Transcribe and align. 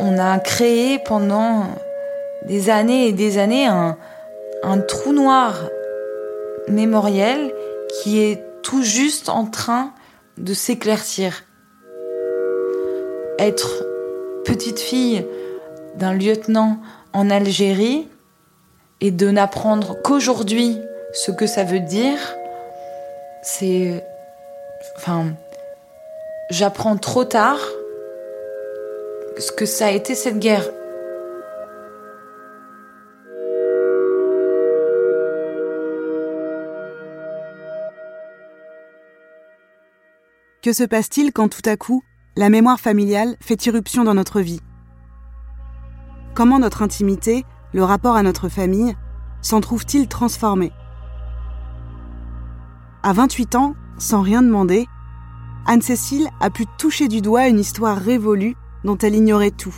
On 0.00 0.18
a 0.18 0.38
créé 0.38 0.98
pendant 0.98 1.66
des 2.46 2.70
années 2.70 3.08
et 3.08 3.12
des 3.12 3.38
années 3.38 3.66
un, 3.66 3.96
trou 4.88 5.12
noir 5.12 5.68
mémoriel 6.68 7.52
qui 7.92 8.20
est 8.20 8.42
tout 8.62 8.82
juste 8.82 9.28
en 9.28 9.46
train 9.46 9.92
de 10.38 10.52
s'éclaircir. 10.52 11.44
Être 13.38 13.84
petite 14.44 14.80
fille 14.80 15.26
d'un 15.96 16.14
lieutenant 16.14 16.78
en 17.12 17.30
Algérie 17.30 18.08
et 19.00 19.10
de 19.10 19.30
n'apprendre 19.30 19.96
qu'aujourd'hui 20.02 20.78
ce 21.12 21.30
que 21.30 21.46
ça 21.46 21.64
veut 21.64 21.80
dire, 21.80 22.18
c'est... 23.42 24.04
Enfin, 24.96 25.26
j'apprends 26.50 26.96
trop 26.96 27.24
tard 27.24 27.60
ce 29.38 29.52
que 29.52 29.66
ça 29.66 29.86
a 29.86 29.90
été 29.90 30.14
cette 30.14 30.38
guerre. 30.38 30.64
Que 40.62 40.72
se 40.72 40.84
passe-t-il 40.84 41.32
quand 41.32 41.48
tout 41.48 41.68
à 41.68 41.76
coup, 41.76 42.02
la 42.36 42.48
mémoire 42.48 42.80
familiale 42.80 43.36
fait 43.40 43.66
irruption 43.66 44.04
dans 44.04 44.14
notre 44.14 44.40
vie? 44.40 44.60
Comment 46.34 46.58
notre 46.58 46.82
intimité, 46.82 47.44
le 47.74 47.84
rapport 47.84 48.16
à 48.16 48.22
notre 48.22 48.48
famille, 48.48 48.96
s'en 49.42 49.60
trouve-t-il 49.60 50.08
transformé? 50.08 50.72
À 53.02 53.12
28 53.12 53.56
ans, 53.56 53.74
sans 53.98 54.22
rien 54.22 54.40
demander, 54.40 54.86
Anne-Cécile 55.66 56.28
a 56.40 56.48
pu 56.48 56.64
toucher 56.78 57.08
du 57.08 57.20
doigt 57.20 57.48
une 57.48 57.60
histoire 57.60 57.98
révolue 57.98 58.56
dont 58.84 58.98
elle 58.98 59.14
ignorait 59.14 59.50
tout. 59.50 59.74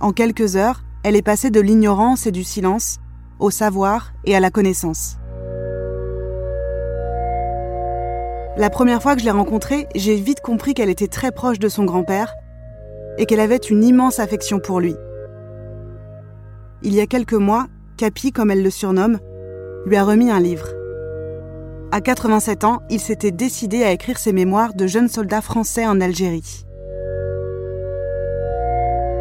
En 0.00 0.12
quelques 0.12 0.56
heures, 0.56 0.82
elle 1.02 1.16
est 1.16 1.22
passée 1.22 1.50
de 1.50 1.60
l'ignorance 1.60 2.26
et 2.26 2.32
du 2.32 2.44
silence 2.44 2.98
au 3.38 3.50
savoir 3.50 4.12
et 4.24 4.36
à 4.36 4.40
la 4.40 4.50
connaissance. 4.50 5.16
La 8.56 8.68
première 8.68 9.02
fois 9.02 9.14
que 9.14 9.20
je 9.20 9.24
l'ai 9.24 9.30
rencontrée, 9.30 9.86
j'ai 9.94 10.16
vite 10.16 10.40
compris 10.40 10.74
qu'elle 10.74 10.90
était 10.90 11.08
très 11.08 11.32
proche 11.32 11.58
de 11.58 11.68
son 11.68 11.84
grand-père 11.84 12.34
et 13.16 13.24
qu'elle 13.24 13.40
avait 13.40 13.56
une 13.56 13.82
immense 13.82 14.18
affection 14.18 14.58
pour 14.58 14.80
lui. 14.80 14.94
Il 16.82 16.94
y 16.94 17.00
a 17.00 17.06
quelques 17.06 17.32
mois, 17.34 17.66
Capi, 17.96 18.32
comme 18.32 18.50
elle 18.50 18.62
le 18.62 18.70
surnomme, 18.70 19.18
lui 19.86 19.96
a 19.96 20.04
remis 20.04 20.30
un 20.30 20.40
livre. 20.40 20.68
À 21.92 22.00
87 22.00 22.64
ans, 22.64 22.82
il 22.90 23.00
s'était 23.00 23.30
décidé 23.30 23.82
à 23.82 23.92
écrire 23.92 24.18
ses 24.18 24.32
mémoires 24.32 24.74
de 24.74 24.86
jeune 24.86 25.08
soldat 25.08 25.40
français 25.40 25.86
en 25.86 26.00
Algérie. 26.00 26.66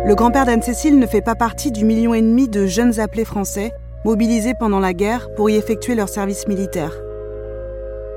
Le 0.05 0.16
grand-père 0.16 0.45
d'Anne-Cécile 0.45 0.97
ne 0.97 1.05
fait 1.05 1.22
pas 1.22 1.36
partie 1.36 1.72
du 1.72 1.83
million 1.83 2.14
et 2.14 2.22
demi 2.22 2.47
de 2.47 2.66
jeunes 2.66 3.00
appelés 3.00 3.25
français 3.25 3.73
mobilisés 4.05 4.53
pendant 4.58 4.80
la 4.80 4.94
guerre 4.94 5.28
pour 5.36 5.50
y 5.50 5.55
effectuer 5.55 5.94
leur 5.94 6.08
service 6.08 6.47
militaire. 6.47 6.94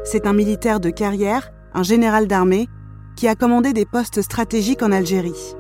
C'est 0.05 0.27
un 0.27 0.33
militaire 0.33 0.79
de 0.79 0.91
carrière, 0.91 1.53
un 1.75 1.83
général 1.83 2.29
d'armée, 2.29 2.69
qui 3.17 3.27
a 3.27 3.35
commandé 3.35 3.73
des 3.73 3.85
postes 3.85 4.23
stratégiques 4.23 4.83
en 4.83 4.93
Algérie. 4.93 5.57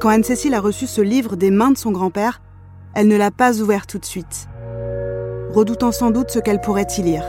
Quand 0.00 0.08
Anne-Cécile 0.08 0.54
a 0.54 0.60
reçu 0.60 0.86
ce 0.86 1.02
livre 1.02 1.36
des 1.36 1.50
mains 1.50 1.70
de 1.70 1.78
son 1.78 1.92
grand-père, 1.92 2.40
elle 2.94 3.08
ne 3.08 3.16
l'a 3.16 3.30
pas 3.30 3.60
ouvert 3.60 3.86
tout 3.86 3.98
de 3.98 4.06
suite, 4.06 4.48
redoutant 5.52 5.92
sans 5.92 6.10
doute 6.10 6.30
ce 6.30 6.38
qu'elle 6.38 6.62
pourrait 6.62 6.88
y 6.96 7.02
lire. 7.02 7.24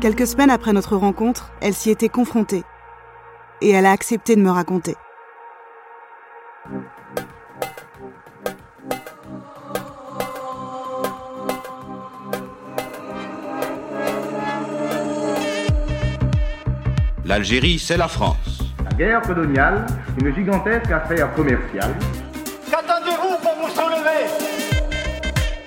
Quelques 0.00 0.28
semaines 0.28 0.50
après 0.50 0.72
notre 0.72 0.96
rencontre, 0.96 1.50
elle 1.60 1.74
s'y 1.74 1.90
était 1.90 2.08
confrontée 2.08 2.62
et 3.60 3.70
elle 3.70 3.84
a 3.84 3.90
accepté 3.90 4.36
de 4.36 4.40
me 4.40 4.50
raconter. 4.50 4.94
L'Algérie, 17.24 17.80
c'est 17.80 17.96
la 17.96 18.06
France. 18.06 18.62
La 18.84 18.96
guerre 18.96 19.22
coloniale, 19.22 19.84
une 20.20 20.32
gigantesque 20.32 20.92
affaire 20.92 21.34
commerciale. 21.34 21.94
Qu'attendez-vous 22.70 23.36
pour 23.42 23.54
vous 23.60 23.68
soulever? 23.74 24.30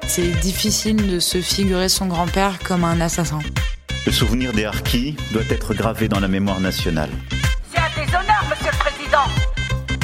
C'est 0.07 0.39
difficile 0.39 1.11
de 1.11 1.19
se 1.19 1.41
figurer 1.41 1.89
son 1.89 2.07
grand-père 2.07 2.59
comme 2.65 2.85
un 2.85 3.01
assassin. 3.01 3.39
Le 4.03 4.11
souvenir 4.11 4.51
des 4.51 4.65
harkis 4.65 5.15
doit 5.31 5.43
être 5.49 5.75
gravé 5.75 6.07
dans 6.07 6.19
la 6.19 6.27
mémoire 6.27 6.59
nationale. 6.59 7.11
C'est 7.71 7.79
un 7.79 7.89
déshonneur, 7.89 8.43
monsieur 8.49 8.71
le 8.71 8.79
président 8.79 9.25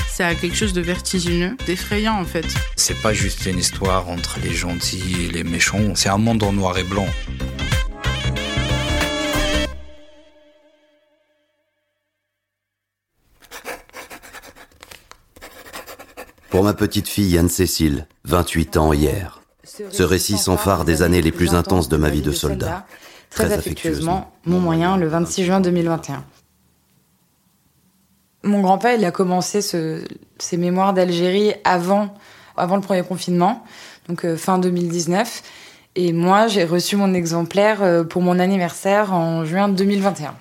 C'est 0.08 0.36
quelque 0.36 0.56
chose 0.56 0.74
de 0.74 0.82
vertigineux, 0.82 1.58
d'effrayant 1.66 2.14
en 2.22 2.26
fait. 2.26 2.46
C'est 2.76 3.02
pas 3.02 3.14
juste 3.14 3.48
une 3.48 3.58
histoire 3.58 4.08
entre 4.08 4.40
les 4.44 4.54
gentils 4.54 5.26
et 5.26 5.32
les 5.32 5.44
méchants, 5.44 5.96
c'est 5.96 6.10
un 6.10 6.20
monde 6.20 6.44
en 6.44 6.54
noir 6.54 6.78
et 6.78 6.84
blanc. 6.84 7.08
Pour 16.52 16.64
ma 16.64 16.76
petite 16.76 17.08
fille 17.08 17.36
Anne-Cécile, 17.36 18.08
28 18.26 18.78
ans 18.78 18.94
hier. 18.94 19.42
Ce 19.92 20.04
récit 20.04 20.38
sans 20.38 20.58
phare 20.58 20.86
des 20.86 21.02
années 21.02 21.22
les 21.22 21.32
plus 21.32 21.56
intenses 21.56 21.90
de 21.90 21.98
ma 21.98 22.10
vie 22.10 22.22
de 22.22 22.32
soldat. 22.32 22.86
Très 23.30 23.52
affectueusement, 23.52 24.32
mon 24.46 24.60
moyen, 24.60 24.98
le 24.98 25.08
26 25.08 25.44
juin 25.46 25.60
2021. 25.60 26.24
Mon 28.44 28.62
grand-père, 28.62 28.96
il 28.98 29.04
a 29.06 29.12
commencé 29.12 29.62
ses 29.62 30.58
mémoires 30.58 30.94
d'Algérie 30.94 31.54
avant, 31.64 32.14
avant 32.56 32.76
le 32.76 32.82
premier 32.82 33.04
confinement, 33.04 33.64
donc 34.08 34.26
euh, 34.26 34.38
fin 34.38 34.58
2019. 34.58 35.44
Et 35.96 36.14
moi, 36.14 36.48
j'ai 36.48 36.64
reçu 36.64 36.96
mon 36.96 37.14
exemplaire 37.14 37.82
euh, 37.82 38.04
pour 38.04 38.22
mon 38.22 38.40
anniversaire 38.40 39.14
en 39.14 39.44
juin 39.46 39.68
2021. 39.68 40.36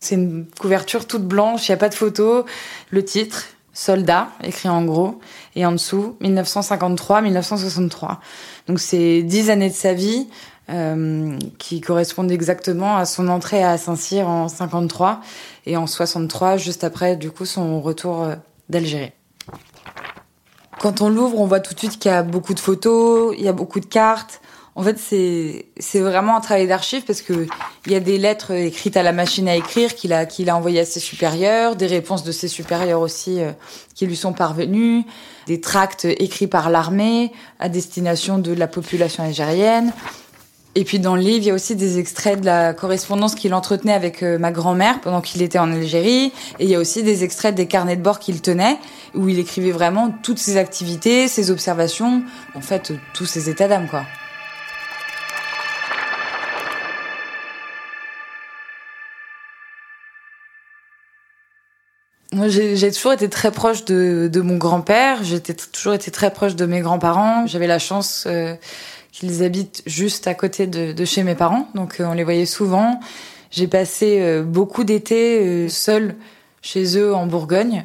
C'est 0.00 0.16
une 0.16 0.46
couverture 0.60 1.06
toute 1.06 1.24
blanche, 1.24 1.66
il 1.68 1.70
n'y 1.70 1.76
a 1.76 1.78
pas 1.78 1.88
de 1.88 1.94
photo. 1.94 2.44
Le 2.90 3.04
titre, 3.04 3.44
Soldat, 3.72 4.28
écrit 4.42 4.68
en 4.68 4.84
gros, 4.84 5.18
et 5.56 5.64
en 5.64 5.72
dessous, 5.72 6.16
1953-1963. 6.20 8.18
Donc 8.66 8.80
c'est 8.80 9.22
dix 9.22 9.48
années 9.48 9.70
de 9.70 9.74
sa 9.74 9.94
vie 9.94 10.28
euh, 10.70 11.38
qui 11.58 11.82
correspondent 11.82 12.30
exactement 12.30 12.96
à 12.96 13.04
son 13.04 13.28
entrée 13.28 13.62
à 13.62 13.76
Saint-Cyr 13.76 14.26
en 14.26 14.48
53 14.48 15.20
et 15.66 15.76
en 15.76 15.86
63, 15.86 16.56
juste 16.56 16.84
après, 16.84 17.16
du 17.16 17.30
coup, 17.30 17.44
son 17.44 17.82
retour 17.82 18.22
euh, 18.22 18.34
d'Algérie. 18.70 19.12
Quand 20.80 21.02
on 21.02 21.10
l'ouvre, 21.10 21.38
on 21.38 21.46
voit 21.46 21.60
tout 21.60 21.74
de 21.74 21.78
suite 21.78 21.98
qu'il 21.98 22.10
y 22.10 22.14
a 22.14 22.22
beaucoup 22.22 22.54
de 22.54 22.60
photos, 22.60 23.34
il 23.36 23.44
y 23.44 23.48
a 23.48 23.52
beaucoup 23.52 23.80
de 23.80 23.86
cartes. 23.86 24.40
En 24.76 24.82
fait, 24.82 24.98
c'est 24.98 25.66
c'est 25.78 26.00
vraiment 26.00 26.36
un 26.36 26.40
travail 26.40 26.66
d'archive 26.66 27.04
parce 27.04 27.22
que 27.22 27.46
il 27.86 27.92
y 27.92 27.94
a 27.94 28.00
des 28.00 28.18
lettres 28.18 28.50
écrites 28.50 28.96
à 28.96 29.02
la 29.02 29.12
machine 29.12 29.48
à 29.48 29.54
écrire 29.54 29.94
qu'il 29.94 30.12
a 30.12 30.26
qu'il 30.26 30.50
a 30.50 30.56
envoyées 30.56 30.80
à 30.80 30.84
ses 30.84 30.98
supérieurs, 30.98 31.76
des 31.76 31.86
réponses 31.86 32.24
de 32.24 32.32
ses 32.32 32.48
supérieurs 32.48 33.00
aussi 33.00 33.40
euh, 33.40 33.52
qui 33.94 34.06
lui 34.06 34.16
sont 34.16 34.32
parvenues, 34.32 35.04
des 35.46 35.60
tracts 35.60 36.06
écrits 36.06 36.48
par 36.48 36.70
l'armée 36.70 37.32
à 37.60 37.68
destination 37.68 38.38
de 38.38 38.52
la 38.52 38.66
population 38.66 39.22
algérienne. 39.22 39.92
Et 40.76 40.84
puis 40.84 40.98
dans 40.98 41.14
le 41.14 41.22
livre, 41.22 41.38
il 41.38 41.46
y 41.46 41.50
a 41.50 41.54
aussi 41.54 41.76
des 41.76 41.98
extraits 41.98 42.40
de 42.40 42.46
la 42.46 42.74
correspondance 42.74 43.36
qu'il 43.36 43.54
entretenait 43.54 43.92
avec 43.92 44.24
euh, 44.24 44.38
ma 44.38 44.50
grand-mère 44.50 45.00
pendant 45.00 45.20
qu'il 45.20 45.40
était 45.40 45.60
en 45.60 45.70
Algérie. 45.70 46.32
Et 46.58 46.64
il 46.64 46.68
y 46.68 46.74
a 46.74 46.80
aussi 46.80 47.04
des 47.04 47.22
extraits 47.22 47.54
des 47.54 47.66
carnets 47.66 47.96
de 47.96 48.02
bord 48.02 48.18
qu'il 48.18 48.42
tenait, 48.42 48.78
où 49.14 49.28
il 49.28 49.38
écrivait 49.38 49.70
vraiment 49.70 50.10
toutes 50.24 50.38
ses 50.38 50.56
activités, 50.56 51.28
ses 51.28 51.52
observations, 51.52 52.24
en 52.56 52.60
fait, 52.60 52.92
tous 53.12 53.26
ses 53.26 53.48
états 53.48 53.68
d'âme, 53.68 53.86
quoi. 53.88 54.04
Moi, 62.32 62.48
j'ai 62.48 62.90
toujours 62.90 63.12
été 63.12 63.28
très 63.28 63.52
proche 63.52 63.84
de, 63.84 64.28
de 64.30 64.40
mon 64.40 64.56
grand-père. 64.56 65.22
J'ai 65.22 65.40
toujours 65.40 65.94
été 65.94 66.10
très 66.10 66.32
proche 66.32 66.56
de 66.56 66.66
mes 66.66 66.80
grands-parents. 66.80 67.46
J'avais 67.46 67.68
la 67.68 67.78
chance 67.78 68.24
euh, 68.26 68.56
qu'ils 69.14 69.44
habitent 69.44 69.82
juste 69.86 70.26
à 70.26 70.34
côté 70.34 70.66
de, 70.66 70.92
de 70.92 71.04
chez 71.04 71.22
mes 71.22 71.36
parents, 71.36 71.68
donc 71.76 72.00
euh, 72.00 72.04
on 72.04 72.14
les 72.14 72.24
voyait 72.24 72.46
souvent. 72.46 72.98
J'ai 73.52 73.68
passé 73.68 74.18
euh, 74.20 74.42
beaucoup 74.42 74.82
d'étés 74.82 75.68
seule 75.68 76.16
chez 76.62 76.98
eux 76.98 77.14
en 77.14 77.26
Bourgogne. 77.26 77.84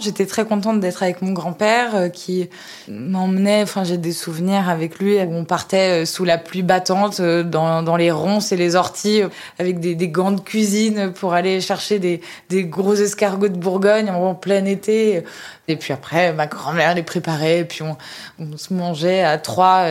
J'étais 0.00 0.26
très 0.26 0.44
contente 0.44 0.80
d'être 0.80 1.04
avec 1.04 1.22
mon 1.22 1.30
grand-père 1.30 1.94
euh, 1.94 2.08
qui 2.08 2.48
m'emmenait, 2.88 3.62
enfin 3.62 3.84
j'ai 3.84 3.96
des 3.96 4.12
souvenirs 4.12 4.68
avec 4.68 4.98
lui 4.98 5.18
où 5.18 5.32
on 5.32 5.44
partait 5.44 6.02
euh, 6.02 6.04
sous 6.04 6.24
la 6.24 6.36
pluie 6.36 6.64
battante 6.64 7.20
euh, 7.20 7.44
dans, 7.44 7.84
dans 7.84 7.96
les 7.96 8.10
ronces 8.10 8.50
et 8.50 8.56
les 8.56 8.74
orties 8.74 9.22
avec 9.60 9.78
des, 9.78 9.94
des 9.94 10.08
gants 10.08 10.32
de 10.32 10.40
cuisine 10.40 11.12
pour 11.12 11.34
aller 11.34 11.60
chercher 11.60 12.00
des, 12.00 12.20
des 12.48 12.64
gros 12.64 12.94
escargots 12.94 13.46
de 13.46 13.56
Bourgogne 13.56 14.10
en 14.10 14.34
plein 14.34 14.64
été. 14.64 15.22
Et 15.68 15.76
puis 15.76 15.92
après, 15.92 16.32
ma 16.32 16.48
grand-mère 16.48 16.96
les 16.96 17.04
préparait 17.04 17.60
et 17.60 17.64
puis 17.64 17.82
on, 17.82 17.96
on 18.40 18.56
se 18.56 18.74
mangeait 18.74 19.22
à 19.22 19.38
trois 19.38 19.86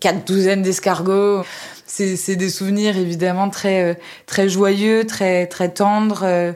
quatre 0.00 0.26
douzaines 0.26 0.62
d'escargots. 0.62 1.44
C'est 1.86 2.36
des 2.36 2.50
souvenirs 2.50 2.96
évidemment 2.96 3.50
très 3.50 3.98
très 4.26 4.48
joyeux, 4.48 5.06
très 5.06 5.46
très 5.46 5.68
tendres, 5.68 6.54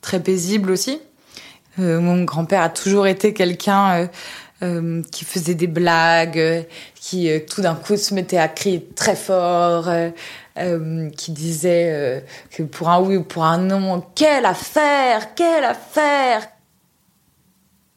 très 0.00 0.20
paisibles 0.20 0.70
aussi. 0.70 1.00
mon 1.76 2.24
grand-père 2.24 2.62
a 2.62 2.70
toujours 2.70 3.06
été 3.06 3.34
quelqu'un 3.34 4.08
euh, 4.62 5.00
qui 5.10 5.24
faisait 5.24 5.54
des 5.54 5.66
blagues, 5.66 6.38
euh, 6.38 6.62
qui 6.94 7.30
euh, 7.30 7.38
tout 7.48 7.62
d'un 7.62 7.74
coup 7.74 7.96
se 7.96 8.12
mettait 8.12 8.36
à 8.36 8.46
crier 8.46 8.86
très 8.94 9.16
fort, 9.16 9.88
qui 11.16 11.32
disait 11.32 12.22
que 12.50 12.62
pour 12.62 12.90
un 12.90 13.00
oui 13.00 13.16
ou 13.16 13.22
pour 13.22 13.44
un 13.44 13.56
non, 13.56 14.04
quelle 14.14 14.44
affaire, 14.44 15.34
quelle 15.34 15.64
affaire. 15.64 16.46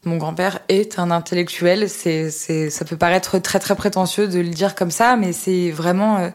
Mon 0.05 0.17
grand-père 0.17 0.59
est 0.69 0.99
un 0.99 1.11
intellectuel. 1.11 1.89
C'est, 1.89 2.29
c'est, 2.29 2.69
ça 2.69 2.85
peut 2.85 2.97
paraître 2.97 3.39
très 3.39 3.59
très 3.59 3.75
prétentieux 3.75 4.27
de 4.27 4.39
le 4.39 4.49
dire 4.49 4.75
comme 4.75 4.91
ça, 4.91 5.15
mais 5.15 5.31
c'est 5.33 5.71
vraiment 5.71 6.31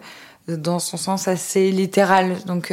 dans 0.49 0.79
son 0.79 0.97
sens 0.97 1.29
assez 1.29 1.71
littéral. 1.71 2.37
Donc 2.47 2.73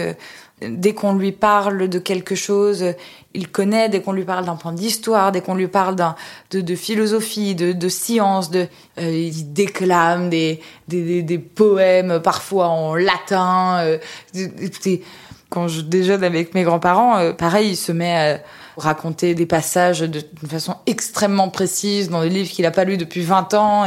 dès 0.61 0.93
qu'on 0.93 1.13
lui 1.13 1.31
parle 1.31 1.89
de 1.89 1.99
quelque 1.99 2.35
chose, 2.35 2.85
il 3.33 3.49
connaît, 3.49 3.89
dès 3.89 4.01
qu'on 4.01 4.13
lui 4.13 4.23
parle 4.23 4.45
d'un 4.45 4.55
point 4.55 4.71
d'histoire, 4.71 5.31
dès 5.31 5.41
qu'on 5.41 5.55
lui 5.55 5.67
parle 5.67 5.95
d'un, 5.95 6.15
de, 6.51 6.61
de, 6.61 6.75
philosophie, 6.75 7.55
de, 7.55 7.73
de 7.73 7.89
science, 7.89 8.49
de, 8.49 8.67
euh, 8.97 9.11
il 9.11 9.53
déclame 9.53 10.29
des, 10.29 10.61
des, 10.87 11.23
des, 11.23 11.39
poèmes 11.39 12.21
parfois 12.21 12.67
en 12.67 12.95
latin. 12.95 13.79
Euh, 13.81 13.97
quand 15.49 15.67
je 15.67 15.81
déjeune 15.81 16.23
avec 16.23 16.53
mes 16.53 16.63
grands-parents, 16.63 17.17
euh, 17.17 17.33
pareil, 17.33 17.71
il 17.71 17.75
se 17.77 17.91
met 17.91 18.15
à 18.15 18.39
raconter 18.77 19.35
des 19.35 19.45
passages 19.45 20.01
d'une 20.01 20.49
façon 20.49 20.75
extrêmement 20.85 21.49
précise 21.49 22.09
dans 22.09 22.21
des 22.21 22.29
livres 22.29 22.49
qu'il 22.49 22.63
n'a 22.63 22.71
pas 22.71 22.83
lus 22.83 22.97
depuis 22.97 23.21
20 23.21 23.53
ans. 23.53 23.85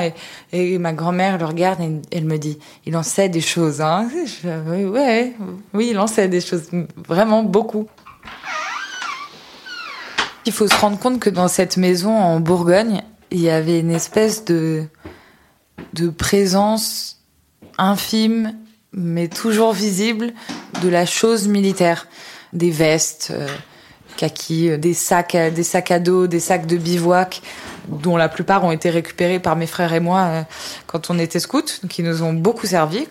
Et, 0.52 0.79
ma 0.79 0.93
grand-mère 0.93 1.38
le 1.38 1.44
regarde 1.44 1.81
et 1.81 2.00
elle 2.11 2.25
me 2.25 2.38
dit, 2.38 2.58
il 2.87 2.96
en 2.96 3.02
sait 3.02 3.29
des 3.29 3.40
choses. 3.40 3.81
Hein 3.81 4.08
je, 4.12 4.88
ouais, 4.88 5.35
oui, 5.75 5.88
il 5.90 5.99
en 5.99 6.06
sait 6.06 6.29
des 6.29 6.40
choses, 6.40 6.69
vraiment 7.06 7.43
beaucoup. 7.43 7.87
Il 10.46 10.52
faut 10.52 10.69
se 10.69 10.76
rendre 10.76 10.99
compte 10.99 11.20
que 11.20 11.31
dans 11.31 11.49
cette 11.49 11.76
maison 11.76 12.17
en 12.17 12.40
Bourgogne, 12.40 13.02
il 13.31 13.40
y 13.40 13.50
avait 13.50 13.81
une 13.81 13.90
espèce 13.90 14.44
de, 14.46 14.85
de 15.93 16.08
présence 16.08 17.20
infime, 17.76 18.55
mais 18.93 19.29
toujours 19.29 19.73
visible, 19.73 20.32
de 20.82 20.88
la 20.88 21.05
chose 21.05 21.49
militaire. 21.49 22.08
Des 22.55 22.70
vestes, 22.70 23.35
euh, 24.23 24.29
euh, 24.50 24.76
des 24.76 24.94
sacs, 24.94 25.37
des 25.37 25.62
sacs 25.62 25.91
à 25.91 25.99
dos, 25.99 26.26
des 26.26 26.41
sacs 26.41 26.67
de 26.67 26.76
bivouac, 26.76 27.43
dont 27.88 28.17
la 28.17 28.29
plupart 28.29 28.65
ont 28.65 28.73
été 28.73 28.91
récupérés 28.91 29.38
par 29.38 29.56
mes 29.56 29.67
frères 29.67 29.93
et 29.93 30.00
moi 30.00 30.20
euh, 30.20 30.43
quand 30.87 31.11
on 31.11 31.19
était 31.19 31.41
scouts, 31.41 31.87
qui 31.88 32.03
nous 32.03 32.23
ont 32.23 32.32
beaucoup 32.32 32.67
servi. 32.67 33.06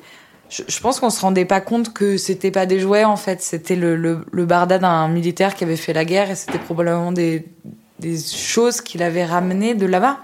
Je, 0.49 0.79
pense 0.79 1.01
qu'on 1.01 1.09
se 1.09 1.19
rendait 1.19 1.43
pas 1.43 1.59
compte 1.59 1.93
que 1.93 2.15
c'était 2.15 2.51
pas 2.51 2.65
des 2.65 2.79
jouets 2.79 3.03
en 3.03 3.17
fait, 3.17 3.41
c'était 3.41 3.75
le, 3.75 3.97
le, 3.97 4.25
le 4.31 4.45
barda 4.45 4.79
d'un 4.79 5.09
militaire 5.09 5.55
qui 5.55 5.65
avait 5.65 5.75
fait 5.75 5.91
la 5.91 6.05
guerre 6.05 6.31
et 6.31 6.35
c'était 6.35 6.59
probablement 6.59 7.11
des, 7.11 7.45
des 7.99 8.17
choses 8.17 8.79
qu'il 8.79 9.03
avait 9.03 9.25
ramenées 9.25 9.75
de 9.75 9.85
là-bas. 9.85 10.19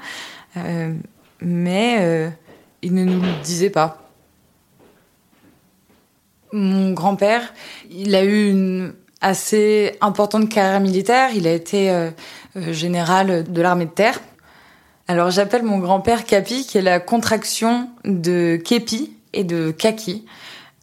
Euh, 0.55 0.93
mais 1.41 2.31
il 2.81 2.93
ne 2.93 3.03
nous 3.03 3.21
le 3.21 3.43
disait 3.43 3.69
pas. 3.69 4.01
Mon 6.53 6.93
grand-père, 6.93 7.53
il 7.89 8.15
a 8.15 8.23
eu 8.23 8.49
une 8.49 8.93
assez 9.23 9.97
importante 10.01 10.49
carrière 10.49 10.81
militaire. 10.81 11.29
Il 11.33 11.47
a 11.47 11.53
été 11.53 11.89
euh, 11.89 12.11
euh, 12.57 12.73
général 12.73 13.51
de 13.51 13.61
l'armée 13.61 13.85
de 13.85 13.91
terre. 13.91 14.19
Alors 15.07 15.31
j'appelle 15.31 15.63
mon 15.63 15.79
grand-père 15.79 16.25
Capi, 16.25 16.67
qui 16.67 16.77
est 16.77 16.81
la 16.81 16.99
contraction 16.99 17.89
de 18.05 18.57
Kepi 18.63 19.17
et 19.31 19.43
de 19.43 19.71
Kaki. 19.71 20.25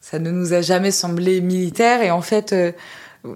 Ça 0.00 0.18
ne 0.18 0.30
nous 0.30 0.52
a 0.54 0.62
jamais 0.62 0.90
semblé 0.90 1.40
militaire 1.40 2.02
et 2.02 2.10
en 2.10 2.22
fait, 2.22 2.52
euh, 2.52 2.72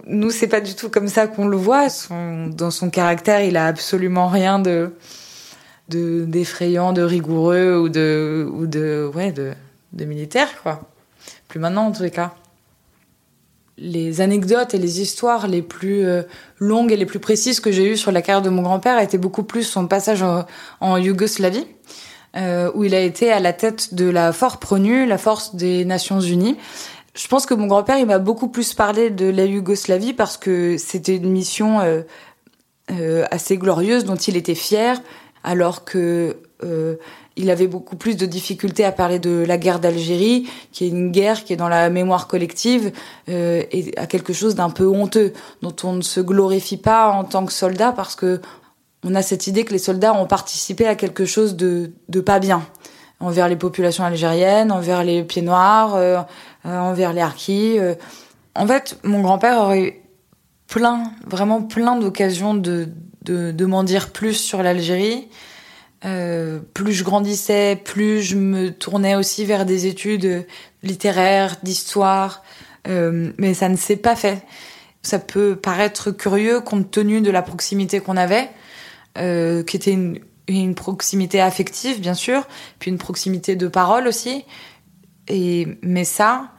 nous 0.07 0.31
c'est 0.31 0.49
pas 0.49 0.61
du 0.61 0.75
tout 0.75 0.89
comme 0.89 1.09
ça 1.09 1.27
qu'on 1.27 1.47
le 1.47 1.57
voit. 1.57 1.89
Dans 2.11 2.71
son 2.71 2.91
caractère, 2.91 3.43
il 3.43 3.57
a 3.57 3.67
absolument 3.67 4.29
rien 4.29 4.59
de 4.59 4.95
de 5.91 6.25
d'effrayant, 6.25 6.95
de 6.95 7.03
rigoureux 7.03 7.79
ou 7.79 7.91
de 7.91 8.49
ou 8.51 8.67
de 8.67 9.11
ouais 9.15 9.33
de 9.33 9.53
de 9.93 10.05
militaire 10.07 10.49
quoi. 10.63 10.81
Plus 11.49 11.61
maintenant 11.61 11.87
en 11.87 11.93
tous 11.93 12.03
les 12.03 12.11
cas 12.11 12.35
les 13.77 14.21
anecdotes 14.21 14.75
et 14.75 14.79
les 14.79 15.01
histoires 15.01 15.49
les 15.49 15.63
plus 15.63 16.07
euh, 16.07 16.23
longues 16.59 16.93
et 16.93 16.97
les 16.97 17.07
plus 17.07 17.19
précises 17.19 17.61
que 17.61 17.73
j'ai 17.73 17.93
eues 17.93 17.97
sur 17.97 18.13
la 18.13 18.23
carrière 18.23 18.43
de 18.43 18.51
mon 18.51 18.63
grand-père 18.63 18.99
étaient 19.01 19.19
beaucoup 19.19 19.43
plus 19.43 19.65
son 19.65 19.87
passage 19.87 20.25
en, 20.81 20.97
Yougoslavie, 20.97 21.67
euh, 22.37 22.71
où 22.75 22.85
il 22.85 22.95
a 22.95 23.01
été 23.01 23.33
à 23.33 23.41
la 23.41 23.53
tête 23.53 23.95
de 23.95 24.09
la 24.09 24.33
Fort 24.33 24.59
Pronu, 24.59 25.07
la 25.07 25.19
force 25.19 25.57
des 25.57 25.85
Nations 25.85 26.21
Unies. 26.21 26.57
Je 27.15 27.27
pense 27.29 27.47
que 27.47 27.55
mon 27.55 27.67
grand-père, 27.67 27.99
il 27.99 28.07
m'a 28.07 28.19
beaucoup 28.19 28.49
plus 28.49 28.75
parlé 28.75 29.11
de 29.11 29.27
la 29.27 29.45
Yougoslavie 29.45 30.13
parce 30.13 30.37
que 30.37 30.77
c'était 30.79 31.17
une 31.17 31.31
mission 31.31 31.81
euh, 32.91 33.25
assez 33.31 33.57
glorieuse 33.57 34.05
dont 34.05 34.17
il 34.17 34.37
était 34.37 34.57
fier, 34.57 35.01
alors 35.45 35.85
que 35.85 36.37
il 37.37 37.51
avait 37.51 37.67
beaucoup 37.67 37.97
plus 37.97 38.17
de 38.17 38.27
difficultés 38.27 38.85
à 38.85 38.93
parler 38.93 39.19
de 39.19 39.45
la 39.47 39.59
guerre 39.59 39.81
d'Algérie, 39.81 40.49
qui 40.73 40.85
est 40.85 40.89
une 40.89 41.11
guerre 41.11 41.45
qui 41.45 41.53
est 41.53 41.57
dans 41.57 41.69
la 41.69 41.91
mémoire 41.91 42.29
collective 42.29 42.93
euh, 43.29 43.63
et 43.73 43.93
à 43.97 44.07
quelque 44.07 44.33
chose 44.33 44.55
d'un 44.55 44.71
peu 44.71 44.87
honteux, 44.87 45.33
dont 45.63 45.75
on 45.83 45.93
ne 45.95 46.03
se 46.03 46.21
glorifie 46.21 46.77
pas 46.77 47.11
en 47.11 47.25
tant 47.25 47.45
que 47.45 47.53
soldat 47.53 47.93
parce 47.93 48.15
que 48.15 48.41
on 49.05 49.15
a 49.15 49.23
cette 49.23 49.47
idée 49.47 49.65
que 49.65 49.73
les 49.73 49.79
soldats 49.79 50.15
ont 50.15 50.27
participé 50.27 50.87
à 50.87 50.95
quelque 50.95 51.27
chose 51.27 51.57
de, 51.57 51.93
de 52.09 52.21
pas 52.21 52.39
bien 52.39 52.67
envers 53.21 53.49
les 53.49 53.57
populations 53.57 54.05
algériennes, 54.05 54.73
envers 54.73 55.05
les 55.05 55.25
pieds 55.25 55.43
noirs, 55.43 55.95
euh, 55.95 56.21
euh, 56.67 56.79
envers 56.79 57.13
les 57.13 57.21
harkis. 57.21 57.79
Euh. 57.79 57.95
En 58.55 58.67
fait, 58.67 58.99
mon 59.03 59.21
grand-père 59.21 59.59
aurait 59.59 60.03
plein, 60.69 61.05
vraiment 61.27 61.63
plein 61.63 61.97
d'occasions 61.97 62.55
de, 62.55 62.89
de, 63.23 63.53
de 63.53 63.65
m'en 63.67 63.85
dire 63.85 64.11
plus 64.11 64.35
sur 64.35 64.63
l'Algérie. 64.63 65.29
Euh, 66.05 66.61
plus 66.75 66.93
je 66.93 67.03
grandissais, 67.03 67.81
plus 67.83 68.21
je 68.21 68.37
me 68.37 68.71
tournais 68.71 69.17
aussi 69.17 69.45
vers 69.45 69.65
des 69.65 69.87
études 69.87 70.47
littéraires, 70.83 71.57
d'histoire, 71.63 72.43
euh, 72.89 73.33
mais 73.39 73.55
ça 73.55 73.69
ne 73.69 73.77
s'est 73.77 73.97
pas 73.97 74.15
fait. 74.15 74.43
Ça 75.03 75.19
peut 75.19 75.57
paraître 75.57 76.11
curieux 76.11 76.61
compte 76.61 76.91
tenu 76.91 77.21
de 77.21 77.31
la 77.31 77.43
proximité 77.43 78.01
qu'on 78.01 78.17
avait, 78.17 78.51
euh, 79.17 79.63
qui 79.63 79.77
était 79.77 79.93
une, 79.93 80.19
une, 80.47 80.75
proximité 80.75 81.41
affective 81.41 82.01
bien 82.01 82.15
sûr, 82.15 82.47
puis 82.79 82.91
une 82.91 82.99
proximité 82.99 83.57
de 83.57 83.69
parole 83.69 84.07
aussi. 84.07 84.45
Et 85.29 85.79
mais 85.81 86.05
ça, 86.05 86.51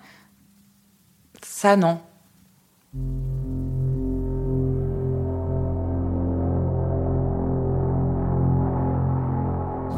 ça 1.43 1.75
non. 1.75 2.00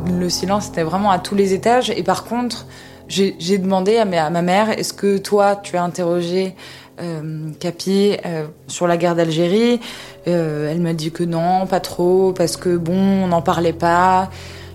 Le 0.08 0.30
silence 0.30 0.70
était 0.70 0.84
vraiment 0.84 1.12
à 1.12 1.20
tous 1.20 1.36
les 1.36 1.54
étages. 1.54 1.90
Et 1.90 2.04
par 2.04 2.24
contre, 2.26 2.66
j'ai 3.08 3.58
demandé 3.58 3.98
à 3.98 4.06
ma, 4.06 4.42
mère, 4.42 4.70
est-ce 4.70 4.94
que 4.94 5.18
toi, 5.18 5.56
tu 5.56 5.78
as 5.78 5.84
interrogé 5.84 6.56
euh, 7.00 7.50
Capi 7.60 8.18
euh, 8.26 8.48
sur 8.68 8.88
la 8.88 8.98
guerre 8.98 9.16
d'Algérie? 9.16 9.80
Euh, 10.28 10.72
Elle 10.72 10.82
m'a 10.82 10.94
dit 10.94 11.12
que 11.12 11.24
non, 11.24 11.68
pas 11.68 11.80
trop, 11.80 12.34
parce 12.34 12.58
que 12.58 12.76
bon, 12.76 12.98
on 12.98 13.28
n'en 13.28 13.42
parlait 13.42 13.74
pas, 13.74 14.30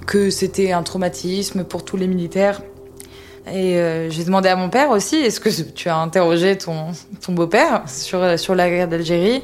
que 0.07 0.31
c'était 0.31 0.73
un 0.73 0.83
traumatisme 0.83 1.65
pour 1.65 1.85
tous 1.85 1.97
les 1.97 2.07
militaires. 2.07 2.63
Et 3.49 3.77
euh, 3.77 4.09
j'ai 4.09 4.25
demandé 4.25 4.49
à 4.49 4.57
mon 4.57 4.71
père 4.71 4.91
aussi, 4.91 5.17
est-ce 5.17 5.41
que 5.41 5.51
tu 5.73 5.89
as 5.89 5.97
interrogé 5.97 6.57
ton, 6.57 6.93
beau-père 7.29 7.83
sur, 7.87 8.55
la 8.55 8.71
guerre 8.71 8.89
d'Algérie? 8.89 9.43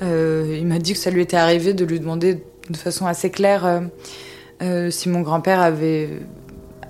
Il 0.00 0.66
m'a 0.66 0.78
dit 0.78 0.94
que 0.94 0.98
ça 0.98 1.10
lui 1.10 1.22
était 1.22 1.36
arrivé 1.36 1.74
de 1.74 1.84
lui 1.84 2.00
demander 2.00 2.42
de 2.68 2.76
façon 2.76 3.06
assez 3.06 3.30
claire 3.30 3.82
euh, 4.62 4.90
si 4.90 5.08
mon 5.08 5.22
grand-père 5.22 5.60
avait 5.60 6.20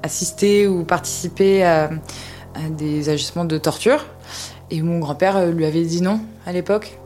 assisté 0.02 0.66
ou 0.66 0.84
participé 0.84 1.64
à, 1.64 1.90
des 2.70 3.08
agissements 3.08 3.46
de 3.46 3.56
torture. 3.56 4.04
Et 4.70 4.82
mon 4.82 4.98
grand-père 4.98 5.36
euh, 5.38 5.50
lui 5.50 5.64
avait 5.64 5.84
dit 5.84 6.02
non 6.02 6.20
à 6.44 6.52
l'époque. 6.52 6.98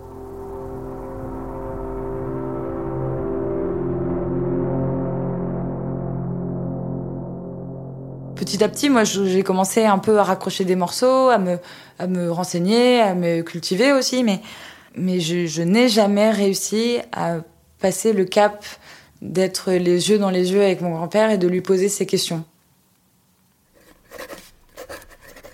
Petit 8.34 8.62
à 8.62 8.68
petit, 8.68 8.90
moi, 8.90 9.04
j'ai 9.04 9.42
commencé 9.42 9.84
un 9.84 9.98
peu 9.98 10.18
à 10.18 10.24
raccrocher 10.24 10.64
des 10.64 10.76
morceaux, 10.76 11.28
à 11.28 11.38
me, 11.38 11.58
à 11.98 12.06
me 12.06 12.30
renseigner, 12.30 13.00
à 13.00 13.14
me 13.14 13.42
cultiver 13.42 13.92
aussi, 13.92 14.24
mais, 14.24 14.40
mais 14.96 15.20
je, 15.20 15.46
je 15.46 15.62
n'ai 15.62 15.88
jamais 15.88 16.30
réussi 16.30 16.98
à 17.12 17.36
passer 17.80 18.12
le 18.12 18.24
cap 18.24 18.64
d'être 19.22 19.72
les 19.72 20.10
yeux 20.10 20.18
dans 20.18 20.30
les 20.30 20.52
yeux 20.52 20.62
avec 20.62 20.80
mon 20.80 20.90
grand-père 20.90 21.30
et 21.30 21.38
de 21.38 21.48
lui 21.48 21.60
poser 21.60 21.88
ces 21.88 22.06
questions. 22.06 22.44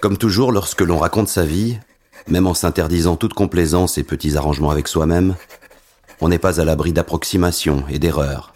Comme 0.00 0.16
toujours 0.16 0.52
lorsque 0.52 0.80
l'on 0.80 0.98
raconte 0.98 1.28
sa 1.28 1.44
vie, 1.44 1.78
même 2.26 2.46
en 2.46 2.54
s'interdisant 2.54 3.16
toute 3.16 3.34
complaisance 3.34 3.98
et 3.98 4.02
petits 4.02 4.36
arrangements 4.36 4.70
avec 4.70 4.88
soi-même, 4.88 5.36
on 6.20 6.28
n'est 6.28 6.38
pas 6.38 6.60
à 6.60 6.64
l'abri 6.64 6.92
d'approximations 6.92 7.84
et 7.88 7.98
d'erreurs, 7.98 8.54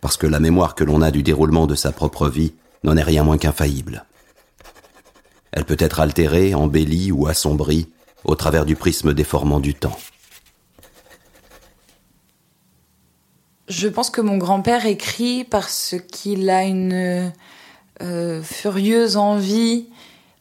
parce 0.00 0.16
que 0.16 0.26
la 0.26 0.40
mémoire 0.40 0.74
que 0.74 0.84
l'on 0.84 1.02
a 1.02 1.10
du 1.10 1.22
déroulement 1.22 1.66
de 1.66 1.74
sa 1.74 1.92
propre 1.92 2.28
vie 2.28 2.54
n'en 2.82 2.96
est 2.96 3.02
rien 3.02 3.24
moins 3.24 3.38
qu'infaillible. 3.38 4.04
Elle 5.52 5.64
peut 5.64 5.76
être 5.78 6.00
altérée, 6.00 6.54
embellie 6.54 7.12
ou 7.12 7.26
assombrie 7.26 7.88
au 8.24 8.34
travers 8.34 8.64
du 8.64 8.74
prisme 8.74 9.14
déformant 9.14 9.60
du 9.60 9.74
temps. 9.74 9.96
Je 13.68 13.88
pense 13.88 14.10
que 14.10 14.20
mon 14.20 14.36
grand-père 14.36 14.84
écrit 14.86 15.44
parce 15.44 15.94
qu'il 16.12 16.50
a 16.50 16.64
une 16.64 17.32
euh, 18.02 18.42
furieuse 18.42 19.16
envie 19.16 19.86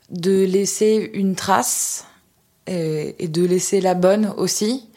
de 0.10 0.44
laisser 0.44 1.12
une 1.14 1.36
trace 1.36 2.06
et, 2.68 3.16
et, 3.20 3.28
de 3.28 3.46
laisser 3.46 3.80
la 3.80 3.94
bonne 3.94 4.34
aussi. 4.38 4.90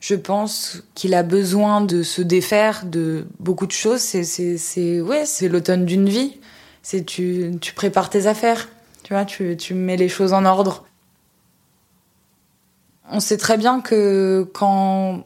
Je 0.00 0.14
pense 0.14 0.82
qu'il 0.94 1.14
a 1.14 1.22
besoin 1.22 1.80
de 1.80 2.02
se 2.02 2.22
défaire 2.22 2.84
de 2.86 3.26
beaucoup 3.38 3.66
de 3.66 3.72
choses. 3.72 4.00
C'est, 4.00 4.24
c'est, 4.24 5.00
ouais, 5.00 5.24
l'automne 5.42 5.84
d'une 5.84 6.08
vie. 6.08 6.38
C'est 6.82 7.04
tu, 7.04 7.52
tu 7.60 7.74
prépares 7.74 8.10
tes 8.10 8.26
affaires. 8.26 8.68
Tu 9.02 9.12
vois, 9.12 9.24
tu, 9.24 9.56
tu 9.56 9.74
mets 9.74 9.96
les 9.96 10.08
choses 10.08 10.32
en 10.32 10.44
ordre. 10.44 10.86
On 13.10 13.20
sait 13.20 13.36
très 13.36 13.58
bien 13.58 13.80
que 13.80 14.48
quand 14.54 15.24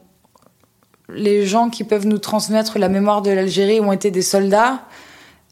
les 1.09 1.45
gens 1.45 1.69
qui 1.69 1.83
peuvent 1.83 2.07
nous 2.07 2.17
transmettre 2.17 2.79
la 2.79 2.89
mémoire 2.89 3.21
de 3.21 3.31
l'Algérie 3.31 3.79
ont 3.79 3.91
été 3.91 4.11
des 4.11 4.21
soldats, 4.21 4.81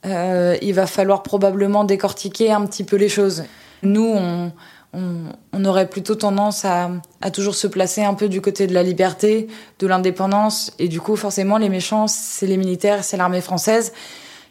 euh, 0.05 0.57
il 0.62 0.74
va 0.74 0.88
falloir 0.88 1.24
probablement 1.24 1.83
décortiquer 1.83 2.51
un 2.51 2.65
petit 2.65 2.83
peu 2.83 2.95
les 2.95 3.10
choses. 3.10 3.43
Nous, 3.83 4.15
on, 4.93 5.65
aurait 5.65 5.89
plutôt 5.89 6.15
tendance 6.15 6.65
à, 6.65 6.91
à, 7.22 7.31
toujours 7.31 7.55
se 7.55 7.67
placer 7.67 8.03
un 8.03 8.13
peu 8.13 8.27
du 8.27 8.41
côté 8.41 8.67
de 8.67 8.74
la 8.74 8.83
liberté, 8.83 9.48
de 9.79 9.88
l'indépendance, 9.88 10.74
et 10.77 10.88
du 10.88 11.00
coup, 11.00 11.15
forcément, 11.15 11.57
les 11.57 11.69
méchants, 11.69 12.07
c'est 12.07 12.48
les 12.48 12.57
militaires, 12.57 13.03
c'est 13.03 13.17
l'armée 13.17 13.41
française. 13.41 13.93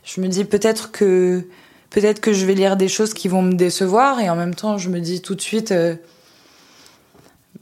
Je 0.04 0.21
me 0.21 0.28
dis 0.28 0.44
peut-être 0.44 0.90
que 0.90 1.47
peut-être 1.90 2.21
que 2.21 2.32
je 2.32 2.47
vais 2.47 2.54
lire 2.54 2.76
des 2.76 2.88
choses 2.88 3.12
qui 3.14 3.28
vont 3.28 3.42
me 3.42 3.52
décevoir, 3.52 4.21
et 4.21 4.30
en 4.30 4.37
même 4.37 4.54
temps, 4.54 4.78
je 4.78 4.88
me 4.88 5.00
dis 5.00 5.21
tout 5.21 5.35
de 5.35 5.40
suite, 5.40 5.71
euh, 5.71 5.94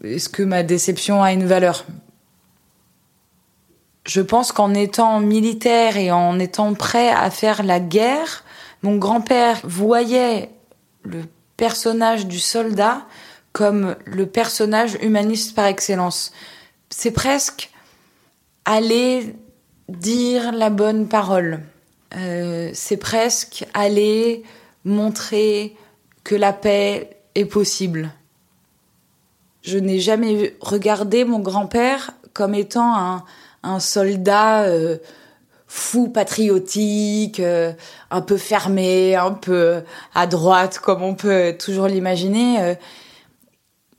est-ce 0.04 0.28
que 0.28 0.42
ma 0.42 0.62
déception 0.62 1.22
a 1.22 1.32
une 1.32 1.44
valeur? 1.44 1.84
Je 4.10 4.20
pense 4.20 4.50
qu'en 4.50 4.74
étant 4.74 5.20
militaire 5.20 5.96
et 5.96 6.10
en 6.10 6.40
étant 6.40 6.74
prêt 6.74 7.10
à 7.10 7.30
faire 7.30 7.62
la 7.62 7.78
guerre, 7.78 8.42
mon 8.82 8.96
grand-père 8.96 9.60
voyait 9.62 10.50
le 11.04 11.22
personnage 11.56 12.26
du 12.26 12.40
soldat 12.40 13.06
comme 13.52 13.94
le 14.06 14.26
personnage 14.26 14.98
humaniste 15.00 15.54
par 15.54 15.66
excellence. 15.66 16.32
C'est 16.88 17.12
presque 17.12 17.70
aller 18.64 19.36
dire 19.88 20.50
la 20.50 20.70
bonne 20.70 21.06
parole. 21.06 21.60
Euh, 22.16 22.72
c'est 22.74 22.96
presque 22.96 23.64
aller 23.74 24.42
montrer 24.84 25.76
que 26.24 26.34
la 26.34 26.52
paix 26.52 27.16
est 27.36 27.44
possible. 27.44 28.10
Je 29.62 29.78
n'ai 29.78 30.00
jamais 30.00 30.56
regardé 30.60 31.24
mon 31.24 31.38
grand-père 31.38 32.10
comme 32.32 32.56
étant 32.56 32.96
un, 32.96 33.24
un 33.62 33.80
soldat 33.80 34.64
euh, 34.64 34.98
fou 35.66 36.08
patriotique, 36.08 37.38
euh, 37.38 37.72
un 38.10 38.22
peu 38.22 38.36
fermé, 38.36 39.14
un 39.14 39.30
peu 39.30 39.82
à 40.14 40.26
droite, 40.26 40.80
comme 40.80 41.02
on 41.02 41.14
peut 41.14 41.54
toujours 41.56 41.86
l'imaginer. 41.86 42.60
Euh, 42.60 42.74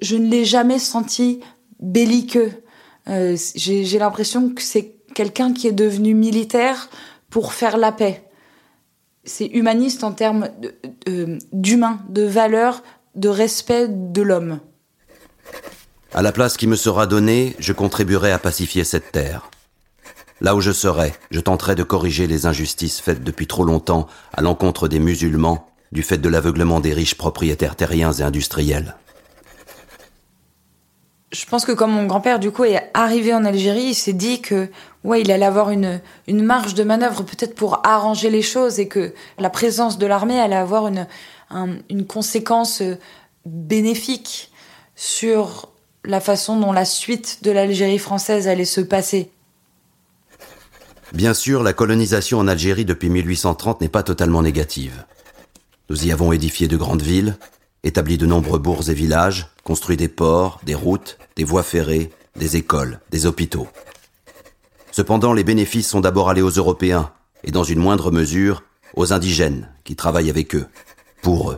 je 0.02 0.18
ne 0.18 0.28
l'ai 0.28 0.44
jamais 0.44 0.80
senti 0.80 1.40
belliqueux. 1.80 2.52
Euh, 3.08 3.38
J'ai 3.56 4.00
l'impression 4.00 4.50
que 4.50 4.62
c'est 4.62 4.96
quelqu'un 5.16 5.54
qui 5.54 5.68
est 5.68 5.72
devenu 5.72 6.14
militaire 6.14 6.90
pour 7.30 7.54
faire 7.54 7.78
la 7.78 7.94
paix. 7.94 8.24
C'est 9.24 9.48
humaniste 9.48 10.04
en 10.04 10.12
termes 10.12 10.50
d'humain, 11.54 12.00
de, 12.10 12.22
de 12.22 12.28
valeur, 12.28 12.84
de 13.16 13.30
respect 13.30 13.88
de 13.88 14.22
l'homme. 14.22 14.60
À 16.14 16.22
la 16.22 16.32
place 16.32 16.58
qui 16.58 16.68
me 16.68 16.76
sera 16.76 17.08
donnée, 17.08 17.56
je 17.60 17.72
contribuerai 17.72 18.32
à 18.32 18.40
pacifier 18.40 18.84
cette 18.84 19.12
terre. 19.12 19.50
Là 20.42 20.56
où 20.56 20.62
je 20.62 20.72
serai, 20.72 21.14
je 21.30 21.40
tenterai 21.40 21.76
de 21.76 21.84
corriger 21.84 22.28
les 22.28 22.46
injustices 22.46 23.00
faites 23.00 23.24
depuis 23.24 23.48
trop 23.48 23.64
longtemps 23.64 24.08
à 24.34 24.42
l'encontre 24.42 24.88
des 24.88 25.00
musulmans 25.00 25.70
du 25.92 26.04
fait 26.04 26.18
de 26.18 26.28
l'aveuglement 26.28 26.80
des 26.80 26.94
riches 26.94 27.16
propriétaires 27.16 27.76
terriens 27.76 28.12
et 28.12 28.24
industriels. 28.24 28.96
Je 31.32 31.46
pense 31.46 31.64
que 31.64 31.72
comme 31.72 31.92
mon 31.92 32.08
grand-père 32.08 32.40
du 32.40 32.52
coup 32.52 32.66
est 32.66 32.92
arrivé 32.94 33.34
en 33.34 33.46
Algérie, 33.46 33.86
il 33.86 33.96
s'est 33.96 34.12
dit 34.12 34.42
que 34.42 34.70
ouais, 35.06 35.22
il 35.22 35.32
allait 35.32 35.46
avoir 35.46 35.70
une 35.70 36.02
marge 36.28 36.74
de 36.74 36.84
manœuvre 36.84 37.24
peut-être 37.24 37.56
pour 37.56 37.86
arranger 37.86 38.30
les 38.30 38.42
choses 38.42 38.80
et 38.80 38.90
que 38.90 39.14
la 39.38 39.50
présence 39.50 39.98
de 39.98 40.08
l'armée 40.08 40.42
allait 40.42 40.56
avoir 40.56 40.88
une 40.88 41.08
un, 41.52 41.78
une 41.90 42.06
conséquence 42.06 42.82
bénéfique 43.46 44.52
sur 44.96 45.71
la 46.06 46.20
façon 46.20 46.60
dont 46.60 46.72
la 46.72 46.86
suite 46.86 47.40
de 47.44 47.52
l'Algérie 47.52 48.00
française 48.00 48.48
allait 48.48 48.66
se 48.66 48.82
passer. 48.82 49.32
Bien 51.14 51.34
sûr, 51.34 51.62
la 51.62 51.74
colonisation 51.74 52.40
en 52.40 52.48
Algérie 52.48 52.86
depuis 52.86 53.10
1830 53.10 53.82
n'est 53.82 53.90
pas 53.90 54.04
totalement 54.04 54.42
négative. 54.42 55.04
Nous 55.90 56.06
y 56.08 56.12
avons 56.12 56.32
édifié 56.32 56.68
de 56.68 56.78
grandes 56.78 57.02
villes, 57.02 57.38
établi 57.84 58.18
de 58.18 58.26
nombreux 58.26 58.60
bourgs 58.60 58.90
et 58.90 58.94
villages, 58.94 59.48
construit 59.64 59.98
des 59.98 60.08
ports, 60.08 60.62
des 60.64 60.76
routes, 60.76 61.18
des 61.36 61.44
voies 61.44 61.64
ferrées, 61.64 62.12
des 62.38 62.56
écoles, 62.56 63.00
des 63.12 63.26
hôpitaux. 63.26 63.68
Cependant, 64.92 65.34
les 65.34 65.44
bénéfices 65.44 65.90
sont 65.90 66.02
d'abord 66.02 66.30
allés 66.30 66.42
aux 66.42 66.50
Européens, 66.50 67.12
et 67.44 67.52
dans 67.52 67.64
une 67.64 67.80
moindre 67.80 68.12
mesure, 68.12 68.64
aux 68.96 69.14
indigènes, 69.14 69.70
qui 69.84 69.96
travaillent 69.96 70.30
avec 70.30 70.56
eux, 70.56 70.68
pour 71.22 71.52
eux 71.52 71.58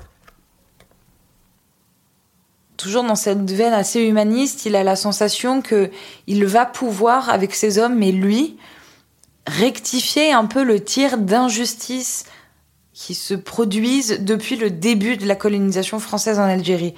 toujours 2.83 3.03
dans 3.03 3.15
cette 3.15 3.49
veine 3.49 3.73
assez 3.73 4.01
humaniste, 4.01 4.65
il 4.65 4.75
a 4.75 4.83
la 4.83 4.95
sensation 4.95 5.61
que 5.61 5.89
il 6.27 6.45
va 6.45 6.65
pouvoir 6.65 7.29
avec 7.29 7.55
ses 7.55 7.79
hommes, 7.79 7.97
mais 7.97 8.11
lui, 8.11 8.57
rectifier 9.47 10.33
un 10.33 10.45
peu 10.45 10.63
le 10.63 10.83
tir 10.83 11.17
d'injustice 11.17 12.25
qui 12.93 13.15
se 13.15 13.33
produisent 13.33 14.19
depuis 14.21 14.55
le 14.55 14.69
début 14.69 15.17
de 15.17 15.25
la 15.25 15.35
colonisation 15.35 15.99
française 15.99 16.39
en 16.39 16.43
Algérie. 16.43 16.93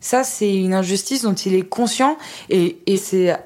Ça, 0.00 0.24
c'est 0.24 0.54
une 0.54 0.74
injustice 0.74 1.22
dont 1.22 1.34
il 1.34 1.54
est 1.54 1.68
conscient 1.68 2.18
et, 2.50 2.78
et 2.86 2.96
c'est 2.96 3.36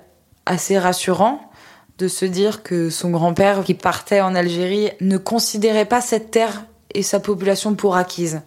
assez 0.46 0.78
rassurant 0.78 1.50
de 1.98 2.08
se 2.08 2.24
dire 2.24 2.62
que 2.62 2.88
son 2.88 3.10
grand-père 3.10 3.62
qui 3.62 3.74
partait 3.74 4.22
en 4.22 4.34
Algérie 4.34 4.90
ne 5.00 5.18
considérait 5.18 5.84
pas 5.84 6.00
cette 6.00 6.30
terre 6.30 6.64
et 6.94 7.02
sa 7.02 7.20
population 7.20 7.74
pour 7.74 7.96
acquise. 7.96 8.40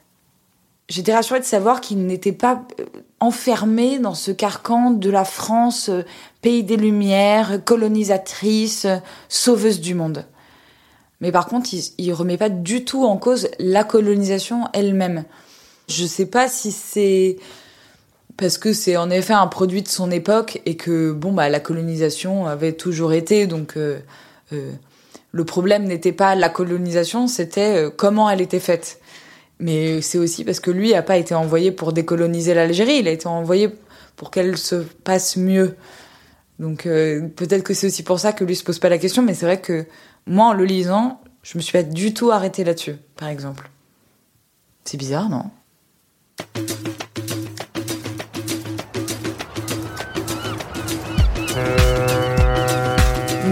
J'étais 0.90 1.14
rassurée 1.14 1.40
de 1.40 1.46
savoir 1.46 1.80
qu'il 1.80 2.06
n'était 2.06 2.34
pas 2.34 2.66
euh, 2.80 2.86
enfermé 3.20 4.00
dans 4.00 4.14
ce 4.14 4.32
carcan 4.32 4.92
de 4.92 5.10
la 5.10 5.24
France, 5.24 5.90
euh, 5.90 6.04
pays 6.42 6.64
des 6.64 6.76
Lumières, 6.76 7.64
colonisatrice, 7.64 8.86
euh, 8.86 8.98
sauveuse 9.30 9.80
du 9.80 9.96
monde. 9.96 10.26
Mais 11.22 11.32
par 11.32 11.48
contre, 11.48 11.74
il, 11.74 11.82
il 12.00 12.12
remet 12.12 12.38
pas 12.38 12.50
du 12.50 12.84
tout 12.84 13.06
en 13.06 13.16
cause 13.16 13.48
la 13.60 13.86
colonisation 13.86 14.66
elle-même. 14.74 15.24
Je 15.88 16.06
sais 16.06 16.26
pas 16.26 16.50
si 16.50 16.72
c'est 16.72 17.38
parce 18.36 18.58
que 18.58 18.74
c'est 18.74 18.98
en 18.98 19.10
effet 19.10 19.34
un 19.34 19.48
produit 19.48 19.84
de 19.84 19.88
son 19.88 20.12
époque 20.12 20.62
et 20.66 20.76
que 20.76 21.12
bon 21.12 21.32
bah 21.32 21.50
la 21.50 21.60
colonisation 21.60 22.48
avait 22.48 22.74
toujours 22.74 23.14
été 23.14 23.46
donc 23.48 23.78
le 25.32 25.46
problème 25.46 25.84
n'était 25.84 26.14
pas 26.14 26.34
la 26.34 26.50
colonisation, 26.50 27.28
c'était 27.28 27.90
comment 27.96 28.30
elle 28.30 28.42
était 28.42 28.60
faite. 28.60 29.00
Mais 29.60 30.02
c'est 30.02 30.18
aussi 30.18 30.44
parce 30.44 30.60
que 30.60 30.72
lui 30.72 30.92
n'a 30.92 31.02
pas 31.02 31.18
été 31.18 31.36
envoyé 31.36 31.72
pour 31.72 31.94
décoloniser 31.94 32.54
l'Algérie, 32.54 32.98
il 32.98 33.08
a 33.08 33.12
été 33.12 33.28
envoyé 33.28 33.70
pour 34.16 34.32
qu'elle 34.32 34.58
se 34.58 34.76
passe 34.76 35.38
mieux. 35.38 35.76
Donc 36.60 36.86
euh, 36.86 37.28
peut-être 37.36 37.64
que 37.64 37.74
c'est 37.74 37.88
aussi 37.88 38.04
pour 38.04 38.20
ça 38.20 38.34
que 38.34 38.44
lui 38.44 38.56
se 38.56 38.64
pose 38.64 38.80
pas 38.80 38.90
la 38.90 38.98
question, 38.98 39.22
mais 39.22 39.34
c'est 39.34 39.46
vrai 39.46 39.62
que 39.62 39.86
moi 40.28 40.48
en 40.48 40.54
le 40.54 40.66
lisant, 40.66 41.22
je 41.44 41.58
me 41.58 41.62
suis 41.62 41.74
pas 41.74 41.84
du 41.84 42.14
tout 42.14 42.32
arrêtée 42.32 42.64
là-dessus, 42.64 42.96
par 43.16 43.30
exemple. 43.30 43.70
C'est 44.86 44.98
bizarre, 44.98 45.30
non? 45.30 45.46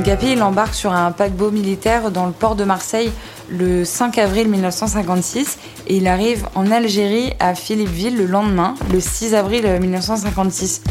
Ngapi, 0.01 0.31
il 0.31 0.41
embarque 0.41 0.73
sur 0.73 0.93
un 0.93 1.11
paquebot 1.11 1.51
militaire 1.51 2.11
dans 2.11 2.25
le 2.25 2.31
port 2.31 2.55
de 2.55 2.63
Marseille 2.63 3.11
le 3.51 3.83
5 3.83 4.17
avril 4.17 4.47
1956 4.49 5.57
et 5.87 5.97
il 5.97 6.07
arrive 6.07 6.47
en 6.55 6.71
Algérie 6.71 7.33
à 7.39 7.53
Philippeville 7.53 8.17
le 8.17 8.25
lendemain, 8.25 8.75
le 8.91 8.99
6 8.99 9.35
avril 9.35 9.65
1956. 9.79 10.81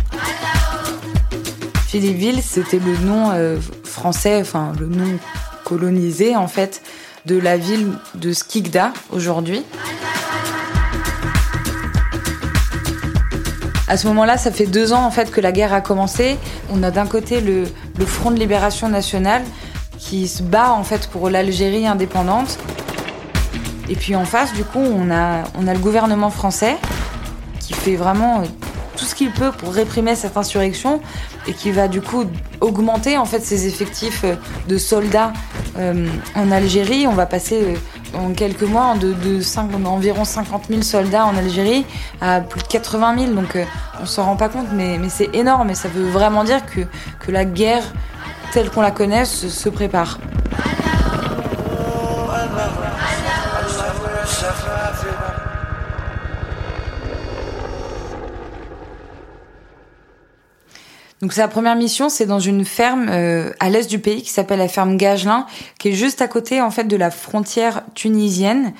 Philippeville, 1.86 2.40
c'était 2.42 2.78
le 2.78 2.96
nom 2.98 3.30
euh, 3.32 3.58
français, 3.84 4.40
enfin 4.40 4.72
le 4.78 4.86
nom 4.86 5.18
colonisé 5.64 6.36
en 6.36 6.46
fait 6.46 6.82
de 7.26 7.38
la 7.38 7.56
ville 7.56 7.92
de 8.14 8.32
Skikda 8.32 8.92
aujourd'hui. 9.10 9.62
À 13.88 13.96
ce 13.96 14.06
moment-là, 14.06 14.38
ça 14.38 14.52
fait 14.52 14.66
deux 14.66 14.92
ans 14.92 15.04
en 15.04 15.10
fait 15.10 15.32
que 15.32 15.40
la 15.40 15.50
guerre 15.50 15.72
a 15.72 15.80
commencé. 15.80 16.38
On 16.72 16.82
a 16.84 16.92
d'un 16.92 17.06
côté 17.06 17.40
le 17.40 17.66
Front 18.06 18.30
de 18.30 18.38
Libération 18.38 18.88
Nationale 18.88 19.42
qui 20.00 20.26
se 20.26 20.42
bat 20.42 20.72
en 20.72 20.82
fait 20.82 21.06
pour 21.08 21.30
l'Algérie 21.30 21.86
indépendante. 21.86 22.58
Et 23.88 23.94
puis 23.94 24.16
en 24.16 24.24
face, 24.24 24.52
du 24.54 24.64
coup, 24.64 24.80
on 24.80 25.10
a, 25.10 25.44
on 25.58 25.68
a 25.68 25.74
le 25.74 25.78
gouvernement 25.78 26.30
français 26.30 26.76
qui 27.60 27.74
fait 27.74 27.96
vraiment 27.96 28.42
tout 28.96 29.04
ce 29.04 29.14
qu'il 29.14 29.30
peut 29.30 29.52
pour 29.52 29.72
réprimer 29.72 30.14
cette 30.14 30.36
insurrection 30.36 31.00
et 31.46 31.52
qui 31.52 31.70
va 31.70 31.88
du 31.88 32.00
coup 32.00 32.24
augmenter 32.60 33.16
en 33.16 33.24
fait 33.24 33.40
ses 33.40 33.66
effectifs 33.66 34.24
de 34.68 34.78
soldats 34.78 35.32
euh, 35.78 36.06
en 36.34 36.50
Algérie. 36.50 37.06
On 37.06 37.12
va 37.12 37.26
passer 37.26 37.62
euh, 37.62 38.18
en 38.18 38.32
quelques 38.32 38.62
mois 38.62 38.94
de, 38.96 39.12
de 39.12 39.40
5, 39.40 39.70
environ 39.86 40.24
50 40.24 40.66
000 40.68 40.82
soldats 40.82 41.24
en 41.24 41.36
Algérie 41.36 41.86
à 42.20 42.40
plus 42.40 42.62
de 42.62 42.66
80 42.66 43.18
000. 43.18 43.32
Donc 43.32 43.56
euh, 43.56 43.64
on 44.02 44.06
s'en 44.06 44.24
rend 44.24 44.36
pas 44.36 44.48
compte, 44.48 44.68
mais, 44.72 44.98
mais 44.98 45.08
c'est 45.08 45.34
énorme 45.34 45.70
et 45.70 45.74
ça 45.74 45.88
veut 45.88 46.08
vraiment 46.08 46.44
dire 46.44 46.64
que, 46.66 46.80
que 47.20 47.30
la 47.30 47.44
guerre 47.44 47.84
telle 48.52 48.70
qu'on 48.70 48.80
la 48.80 48.90
connaît 48.90 49.24
se, 49.24 49.68
prépare. 49.68 50.18
Donc 61.20 61.34
sa 61.34 61.48
première 61.48 61.76
mission, 61.76 62.08
c'est 62.08 62.24
dans 62.24 62.40
une 62.40 62.64
ferme 62.64 63.08
euh, 63.10 63.50
à 63.60 63.68
l'est 63.68 63.88
du 63.88 63.98
pays 63.98 64.22
qui 64.22 64.30
s'appelle 64.30 64.58
la 64.58 64.68
ferme 64.68 64.96
Gagelin, 64.96 65.46
qui 65.78 65.90
est 65.90 65.92
juste 65.92 66.22
à 66.22 66.28
côté 66.28 66.62
en 66.62 66.70
fait 66.70 66.84
de 66.84 66.96
la 66.96 67.10
frontière 67.10 67.82
tunisienne. 67.94 68.72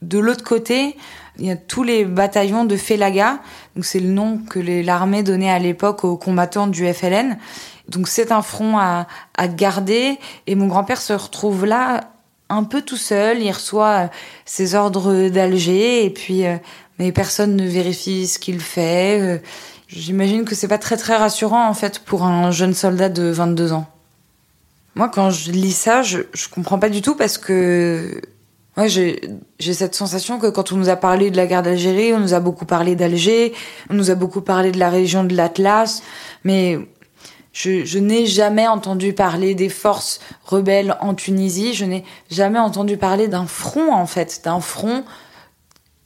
De 0.00 0.18
l'autre 0.18 0.42
côté, 0.42 0.96
il 1.38 1.46
y 1.46 1.50
a 1.50 1.56
tous 1.56 1.82
les 1.82 2.04
bataillons 2.04 2.64
de 2.64 2.76
Felaga. 2.76 3.38
C'est 3.82 4.00
le 4.00 4.08
nom 4.08 4.38
que 4.38 4.58
l'armée 4.58 5.22
donnait 5.22 5.50
à 5.50 5.58
l'époque 5.58 6.04
aux 6.04 6.16
combattants 6.16 6.66
du 6.66 6.90
FLN. 6.92 7.36
Donc 7.88 8.08
c'est 8.08 8.32
un 8.32 8.42
front 8.42 8.78
à, 8.78 9.06
à 9.36 9.48
garder 9.48 10.18
et 10.46 10.54
mon 10.54 10.66
grand-père 10.66 11.00
se 11.00 11.12
retrouve 11.12 11.66
là 11.66 12.12
un 12.48 12.64
peu 12.64 12.82
tout 12.82 12.96
seul. 12.96 13.40
Il 13.42 13.50
reçoit 13.50 14.10
ses 14.44 14.74
ordres 14.74 15.28
d'Alger 15.28 16.04
et 16.04 16.10
puis 16.10 16.46
euh, 16.46 16.56
mais 16.98 17.12
personne 17.12 17.56
ne 17.56 17.66
vérifie 17.66 18.26
ce 18.26 18.38
qu'il 18.38 18.60
fait. 18.60 19.20
Euh, 19.20 19.38
J'imagine 19.94 20.46
que 20.46 20.54
c'est 20.54 20.68
pas 20.68 20.78
très 20.78 20.96
très 20.96 21.16
rassurant 21.16 21.68
en 21.68 21.74
fait 21.74 21.98
pour 21.98 22.24
un 22.24 22.50
jeune 22.50 22.72
soldat 22.72 23.10
de 23.10 23.24
22 23.24 23.72
ans. 23.72 23.86
Moi, 24.94 25.10
quand 25.10 25.30
je 25.30 25.50
lis 25.50 25.72
ça, 25.72 26.02
je, 26.02 26.20
je 26.32 26.48
comprends 26.48 26.78
pas 26.78 26.88
du 26.88 27.02
tout 27.02 27.14
parce 27.14 27.36
que 27.36 28.20
ouais, 28.78 28.88
j'ai 28.88 29.20
cette 29.74 29.94
sensation 29.94 30.38
que 30.38 30.46
quand 30.46 30.72
on 30.72 30.76
nous 30.76 30.88
a 30.88 30.96
parlé 30.96 31.30
de 31.30 31.36
la 31.36 31.46
guerre 31.46 31.62
d'Algérie, 31.62 32.14
on 32.14 32.20
nous 32.20 32.32
a 32.32 32.40
beaucoup 32.40 32.64
parlé 32.64 32.96
d'Alger, 32.96 33.52
on 33.90 33.94
nous 33.94 34.10
a 34.10 34.14
beaucoup 34.14 34.40
parlé 34.40 34.72
de 34.72 34.78
la 34.78 34.88
région 34.88 35.24
de 35.24 35.36
l'Atlas, 35.36 36.02
mais 36.44 36.78
je, 37.52 37.98
n'ai 37.98 38.26
jamais 38.26 38.66
entendu 38.66 39.12
parler 39.12 39.54
des 39.54 39.68
forces 39.68 40.20
rebelles 40.44 40.96
en 41.00 41.14
Tunisie. 41.14 41.74
Je 41.74 41.84
n'ai 41.84 42.04
jamais 42.30 42.58
entendu 42.58 42.96
parler 42.96 43.28
d'un 43.28 43.46
front 43.46 43.92
en 43.92 44.06
fait, 44.06 44.40
d'un 44.44 44.60
front 44.60 45.04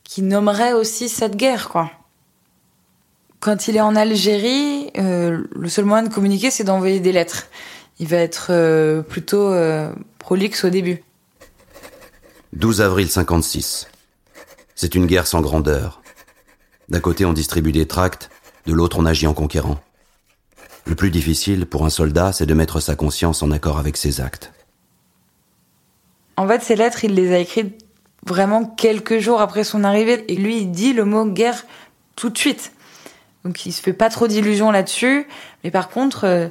qui 0.02 0.22
nommerait 0.22 0.72
aussi 0.72 1.08
cette 1.08 1.36
guerre, 1.36 1.68
quoi. 1.68 1.90
Quand 3.38 3.68
il 3.68 3.76
est 3.76 3.80
en 3.80 3.94
Algérie, 3.94 4.90
euh, 4.98 5.44
le 5.54 5.68
seul 5.68 5.84
moyen 5.84 6.04
de 6.04 6.12
communiquer, 6.12 6.50
c'est 6.50 6.64
d'envoyer 6.64 7.00
des 7.00 7.12
lettres. 7.12 7.46
Il 8.00 8.08
va 8.08 8.16
être 8.16 8.48
euh, 8.50 9.02
plutôt 9.02 9.52
euh, 9.52 9.92
prolixe 10.18 10.64
au 10.64 10.70
début. 10.70 11.02
12 12.54 12.80
avril 12.80 13.08
56. 13.08 13.88
C'est 14.74 14.94
une 14.94 15.06
guerre 15.06 15.26
sans 15.26 15.42
grandeur. 15.42 16.02
D'un 16.88 17.00
côté, 17.00 17.24
on 17.24 17.32
distribue 17.32 17.72
des 17.72 17.86
tracts, 17.86 18.30
de 18.66 18.72
l'autre, 18.72 18.98
on 18.98 19.06
agit 19.06 19.26
en 19.26 19.34
conquérant. 19.34 19.78
Le 20.86 20.94
plus 20.94 21.10
difficile 21.10 21.66
pour 21.66 21.84
un 21.84 21.90
soldat, 21.90 22.32
c'est 22.32 22.46
de 22.46 22.54
mettre 22.54 22.78
sa 22.80 22.94
conscience 22.94 23.42
en 23.42 23.50
accord 23.50 23.78
avec 23.78 23.96
ses 23.96 24.20
actes. 24.20 24.52
En 26.36 26.46
fait, 26.46 26.62
ces 26.62 26.76
lettres, 26.76 27.04
il 27.04 27.14
les 27.14 27.34
a 27.34 27.38
écrites 27.38 27.84
vraiment 28.24 28.64
quelques 28.64 29.18
jours 29.18 29.40
après 29.40 29.64
son 29.64 29.82
arrivée. 29.82 30.24
Et 30.32 30.36
lui, 30.36 30.58
il 30.58 30.70
dit 30.70 30.92
le 30.92 31.04
mot 31.04 31.24
guerre 31.26 31.64
tout 32.14 32.30
de 32.30 32.38
suite. 32.38 32.72
Donc 33.44 33.66
il 33.66 33.72
se 33.72 33.80
fait 33.80 33.92
pas 33.92 34.10
trop 34.10 34.26
d'illusions 34.26 34.70
là-dessus, 34.70 35.28
mais 35.62 35.70
par 35.70 35.88
contre, 35.88 36.24
euh, 36.24 36.48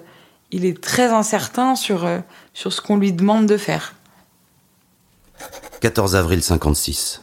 il 0.51 0.65
est 0.65 0.81
très 0.81 1.07
incertain 1.07 1.75
sur, 1.75 2.05
euh, 2.05 2.19
sur 2.53 2.71
ce 2.71 2.81
qu'on 2.81 2.97
lui 2.97 3.11
demande 3.11 3.45
de 3.47 3.57
faire. 3.57 3.95
14 5.81 6.15
avril 6.15 6.41
56. 6.41 7.21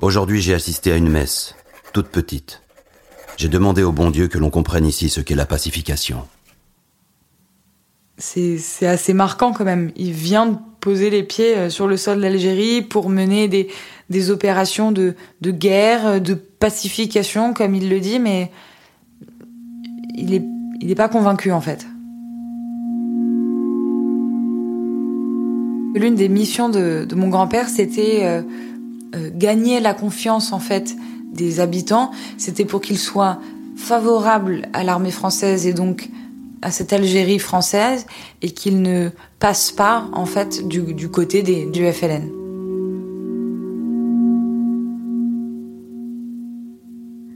Aujourd'hui, 0.00 0.42
j'ai 0.42 0.54
assisté 0.54 0.92
à 0.92 0.96
une 0.96 1.08
messe, 1.08 1.54
toute 1.92 2.08
petite. 2.08 2.62
J'ai 3.36 3.48
demandé 3.48 3.82
au 3.82 3.92
bon 3.92 4.10
Dieu 4.10 4.28
que 4.28 4.38
l'on 4.38 4.50
comprenne 4.50 4.86
ici 4.86 5.08
ce 5.08 5.20
qu'est 5.20 5.34
la 5.34 5.46
pacification. 5.46 6.26
C'est 8.18 8.86
assez 8.86 9.12
marquant 9.12 9.52
quand 9.52 9.64
même. 9.64 9.92
Il 9.94 10.12
vient 10.12 10.46
de 10.46 10.56
poser 10.80 11.10
les 11.10 11.22
pieds 11.22 11.56
euh, 11.56 11.70
sur 11.70 11.86
le 11.86 11.98
sol 11.98 12.20
d'Algérie 12.20 12.80
pour 12.80 13.10
mener 13.10 13.48
des, 13.48 14.30
opérations 14.30 14.90
de, 14.90 15.14
de 15.42 15.50
guerre, 15.50 16.20
de 16.20 16.32
pacification, 16.32 17.52
comme 17.52 17.74
il 17.74 17.90
le 17.90 18.00
dit, 18.00 18.18
mais 18.18 18.50
il 20.14 20.42
n'est 20.82 20.94
pas 20.94 21.08
convaincu 21.08 21.52
en 21.52 21.60
fait. 21.60 21.86
L'une 25.94 26.14
des 26.14 26.28
missions 26.28 26.68
de, 26.68 27.06
de 27.08 27.14
mon 27.14 27.28
grand-père, 27.28 27.68
c'était 27.68 28.20
euh, 28.22 28.42
euh, 29.14 29.30
gagner 29.34 29.80
la 29.80 29.94
confiance 29.94 30.52
en 30.52 30.58
fait 30.58 30.96
des 31.36 31.60
habitants. 31.60 32.10
C'était 32.38 32.64
pour 32.64 32.80
qu'ils 32.80 32.98
soient 32.98 33.38
favorables 33.76 34.62
à 34.72 34.82
l'armée 34.82 35.10
française 35.10 35.66
et 35.66 35.72
donc 35.72 36.08
à 36.62 36.70
cette 36.70 36.92
Algérie 36.92 37.38
française 37.38 38.06
et 38.42 38.50
qu'ils 38.50 38.82
ne 38.82 39.10
passent 39.38 39.72
pas 39.72 40.06
en 40.12 40.26
fait 40.26 40.66
du, 40.66 40.94
du 40.94 41.08
côté 41.10 41.42
des, 41.42 41.66
du 41.66 41.90
FLN. 41.92 42.30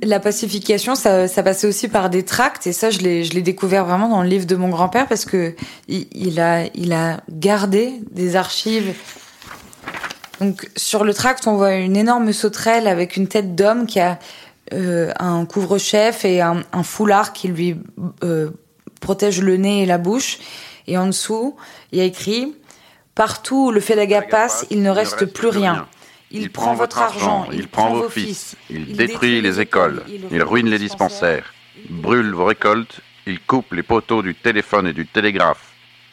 La 0.02 0.18
pacification, 0.18 0.94
ça, 0.94 1.28
ça, 1.28 1.42
passait 1.42 1.66
aussi 1.66 1.86
par 1.86 2.08
des 2.08 2.22
tracts, 2.22 2.66
et 2.66 2.72
ça, 2.72 2.88
je 2.88 3.00
l'ai, 3.00 3.22
je 3.22 3.34
l'ai 3.34 3.42
découvert 3.42 3.84
vraiment 3.84 4.08
dans 4.08 4.22
le 4.22 4.28
livre 4.28 4.46
de 4.46 4.56
mon 4.56 4.70
grand-père 4.70 5.06
parce 5.06 5.26
que 5.26 5.54
il, 5.88 6.40
a, 6.40 6.64
il 6.74 6.94
a 6.94 7.20
gardé 7.28 7.92
des 8.10 8.34
archives. 8.34 8.94
Donc, 10.40 10.70
sur 10.76 11.04
le 11.04 11.12
tract, 11.12 11.46
on 11.46 11.56
voit 11.56 11.74
une 11.74 11.96
énorme 11.96 12.32
sauterelle 12.32 12.86
avec 12.86 13.16
une 13.16 13.28
tête 13.28 13.54
d'homme 13.54 13.86
qui 13.86 14.00
a 14.00 14.18
euh, 14.72 15.12
un 15.18 15.44
couvre-chef 15.44 16.24
et 16.24 16.40
un, 16.40 16.62
un, 16.72 16.82
foulard 16.82 17.32
qui 17.32 17.48
lui 17.48 17.76
euh, 18.24 18.50
protège 19.00 19.42
le 19.42 19.56
nez 19.56 19.82
et 19.82 19.86
la 19.86 19.98
bouche. 19.98 20.38
Et 20.86 20.96
en 20.96 21.06
dessous, 21.06 21.56
il 21.92 21.98
y 21.98 22.00
a 22.00 22.04
écrit 22.04 22.54
Partout 23.14 23.66
où 23.66 23.70
le 23.70 23.80
Fédaga 23.80 24.22
passe, 24.22 24.66
il 24.70 24.82
ne 24.82 24.90
reste 24.90 25.26
plus 25.26 25.48
rien. 25.48 25.86
Il 26.30 26.50
prend 26.50 26.74
votre 26.74 26.98
argent, 26.98 27.48
il 27.52 27.66
prend 27.68 27.92
vos 27.92 28.08
fils, 28.08 28.56
il 28.70 28.96
détruit 28.96 29.40
les 29.40 29.60
écoles, 29.60 30.04
il 30.30 30.42
ruine 30.42 30.70
les 30.70 30.78
dispensaires, 30.78 31.52
brûle 31.88 32.32
vos 32.32 32.44
récoltes, 32.44 33.00
il 33.26 33.40
coupe 33.40 33.72
les 33.72 33.82
poteaux 33.82 34.22
du 34.22 34.34
téléphone 34.36 34.86
et 34.86 34.92
du 34.92 35.06
télégraphe. 35.06 35.72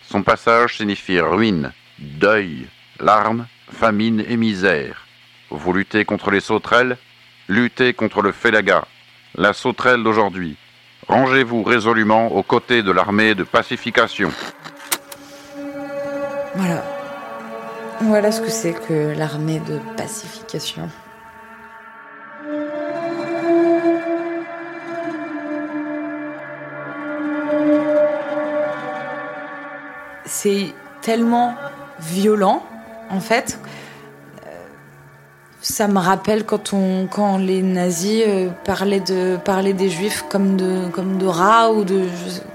Son 0.09 0.23
passage 0.23 0.77
signifie 0.77 1.19
ruine, 1.19 1.71
deuil, 1.99 2.67
larmes, 2.99 3.45
famine 3.71 4.23
et 4.27 4.37
misère. 4.37 5.05
Vous 5.49 5.73
luttez 5.73 6.05
contre 6.05 6.31
les 6.31 6.39
sauterelles, 6.39 6.97
luttez 7.47 7.93
contre 7.93 8.21
le 8.21 8.31
félaga, 8.31 8.85
la 9.35 9.53
sauterelle 9.53 10.03
d'aujourd'hui. 10.03 10.57
Rangez-vous 11.07 11.63
résolument 11.63 12.33
aux 12.35 12.43
côtés 12.43 12.83
de 12.83 12.91
l'armée 12.91 13.33
de 13.33 13.43
pacification. 13.43 14.31
Voilà. 16.55 16.83
Voilà 18.01 18.31
ce 18.31 18.41
que 18.41 18.49
c'est 18.49 18.73
que 18.73 19.17
l'armée 19.17 19.59
de 19.59 19.79
pacification. 19.95 20.89
C'est 30.25 30.73
tellement 31.01 31.55
violent, 31.99 32.63
en 33.09 33.19
fait. 33.19 33.59
Ça 35.61 35.87
me 35.87 35.99
rappelle 35.99 36.45
quand, 36.45 36.73
on, 36.73 37.07
quand 37.07 37.37
les 37.37 37.61
nazis 37.61 38.23
euh, 38.25 38.49
parlaient, 38.63 38.99
de, 39.01 39.71
des 39.73 39.89
juifs 39.89 40.23
comme 40.29 40.55
de, 40.55 40.87
comme 40.89 41.17
de 41.17 41.25
rats 41.25 41.71
ou 41.71 41.83
de. 41.83 42.05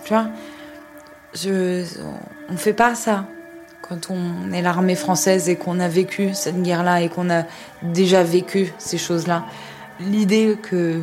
tu 0.05 0.15
vois 0.15 0.29
On 2.49 2.57
fait 2.57 2.73
pas 2.73 2.95
ça 2.95 3.27
quand 3.83 4.11
on 4.11 4.53
est 4.53 4.62
l'armée 4.62 4.95
française 4.95 5.49
et 5.49 5.57
qu'on 5.57 5.81
a 5.81 5.88
vécu 5.88 6.33
cette 6.33 6.62
guerre-là 6.62 7.03
et 7.03 7.09
qu'on 7.09 7.29
a 7.29 7.43
déjà 7.83 8.23
vécu 8.23 8.73
ces 8.79 8.97
choses-là, 8.97 9.45
l'idée 10.01 10.57
que 10.62 11.03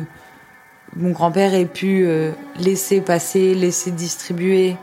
mon 0.96 1.10
grand-père 1.10 1.54
ait 1.54 1.66
pu 1.66 2.04
euh, 2.04 2.32
laisser 2.58 3.00
passer, 3.00 3.54
laisser 3.54 3.90
distribuer 3.90 4.76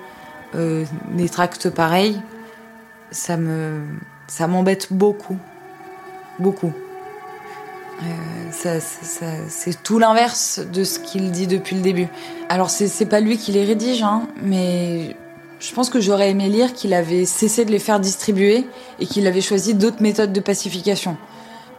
euh, 0.55 0.85
des 1.13 1.27
tracts 1.27 1.69
pareils, 1.69 2.21
ça 3.11 3.35
me, 3.35 3.81
ça 4.27 4.47
m'embête 4.47 4.87
beaucoup, 4.91 5.37
beaucoup. 6.39 6.73
Euh, 8.01 8.51
ça, 8.51 8.79
c'est 8.79 9.81
tout 9.81 9.97
l'inverse 9.97 10.59
de 10.71 10.83
ce 10.83 10.99
qu'il 10.99 11.31
dit 11.31 11.47
depuis 11.47 11.75
le 11.75 11.81
début. 11.81 12.07
Alors 12.49 12.69
c'est, 12.69 12.87
c'est 12.87 13.05
pas 13.05 13.19
lui 13.19 13.37
qui 13.37 13.51
les 13.51 13.65
rédige, 13.65 14.03
hein, 14.03 14.27
mais 14.43 15.15
je 15.59 15.73
pense 15.73 15.89
que 15.89 15.99
j'aurais 15.99 16.29
aimé 16.29 16.49
lire 16.49 16.73
qu'il 16.73 16.93
avait 16.93 17.25
cessé 17.25 17.65
de 17.65 17.71
les 17.71 17.79
faire 17.79 17.99
distribuer 17.99 18.67
et 18.99 19.05
qu'il 19.07 19.25
avait 19.25 19.41
choisi 19.41 19.73
d'autres 19.73 20.01
méthodes 20.01 20.31
de 20.31 20.39
pacification. 20.39 21.17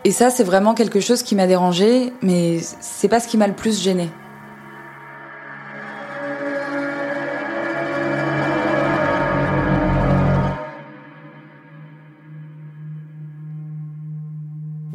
Et 0.05 0.11
ça, 0.11 0.31
c'est 0.31 0.45
vraiment 0.45 0.75
quelque 0.75 1.01
chose 1.01 1.23
qui 1.23 1.35
m'a 1.35 1.47
dérangé, 1.47 2.13
mais 2.23 2.59
c'est 2.81 3.09
pas 3.09 3.21
ce 3.21 3.29
qui 3.29 3.37
m'a 3.37 3.47
le 3.47 3.55
plus 3.55 3.81
gêné. 3.81 4.09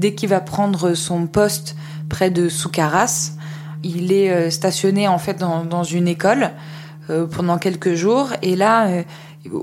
Dès 0.04 0.16
qu'il 0.16 0.28
va 0.28 0.42
prendre 0.42 0.96
son 0.96 1.28
poste 1.28 1.78
près 2.10 2.30
de 2.30 2.50
Soukaras, 2.50 3.38
il 3.84 4.12
est 4.12 4.32
euh, 4.32 4.50
stationné 4.50 5.08
en 5.08 5.18
fait 5.18 5.40
dans, 5.40 5.84
une 5.86 6.10
école 6.10 6.50
euh, 7.10 7.26
pendant 7.26 7.58
quelques 7.58 7.94
jours 7.94 8.28
et 8.42 8.58
là, 8.58 8.88
euh, 8.88 9.04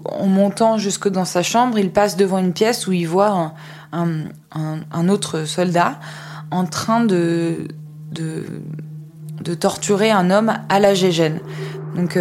en 0.07 0.29
montant 0.29 0.79
jusque 0.79 1.11
dans 1.11 1.27
sa 1.27 1.43
chambre, 1.43 1.79
il 1.79 1.91
passe 1.91 2.17
devant 2.17 2.39
une 2.39 2.55
pièce 2.55 2.87
où 2.87 2.93
il 2.93 3.07
voit 3.07 3.53
un, 3.93 5.09
autre 5.11 5.45
soldat 5.45 6.01
en 6.51 6.65
train 6.65 7.05
de, 7.05 7.69
torturer 9.61 10.11
un 10.11 10.31
homme 10.31 10.55
à 10.71 10.81
la 10.81 10.95
gégène. 10.95 11.41
Donc 11.97 12.19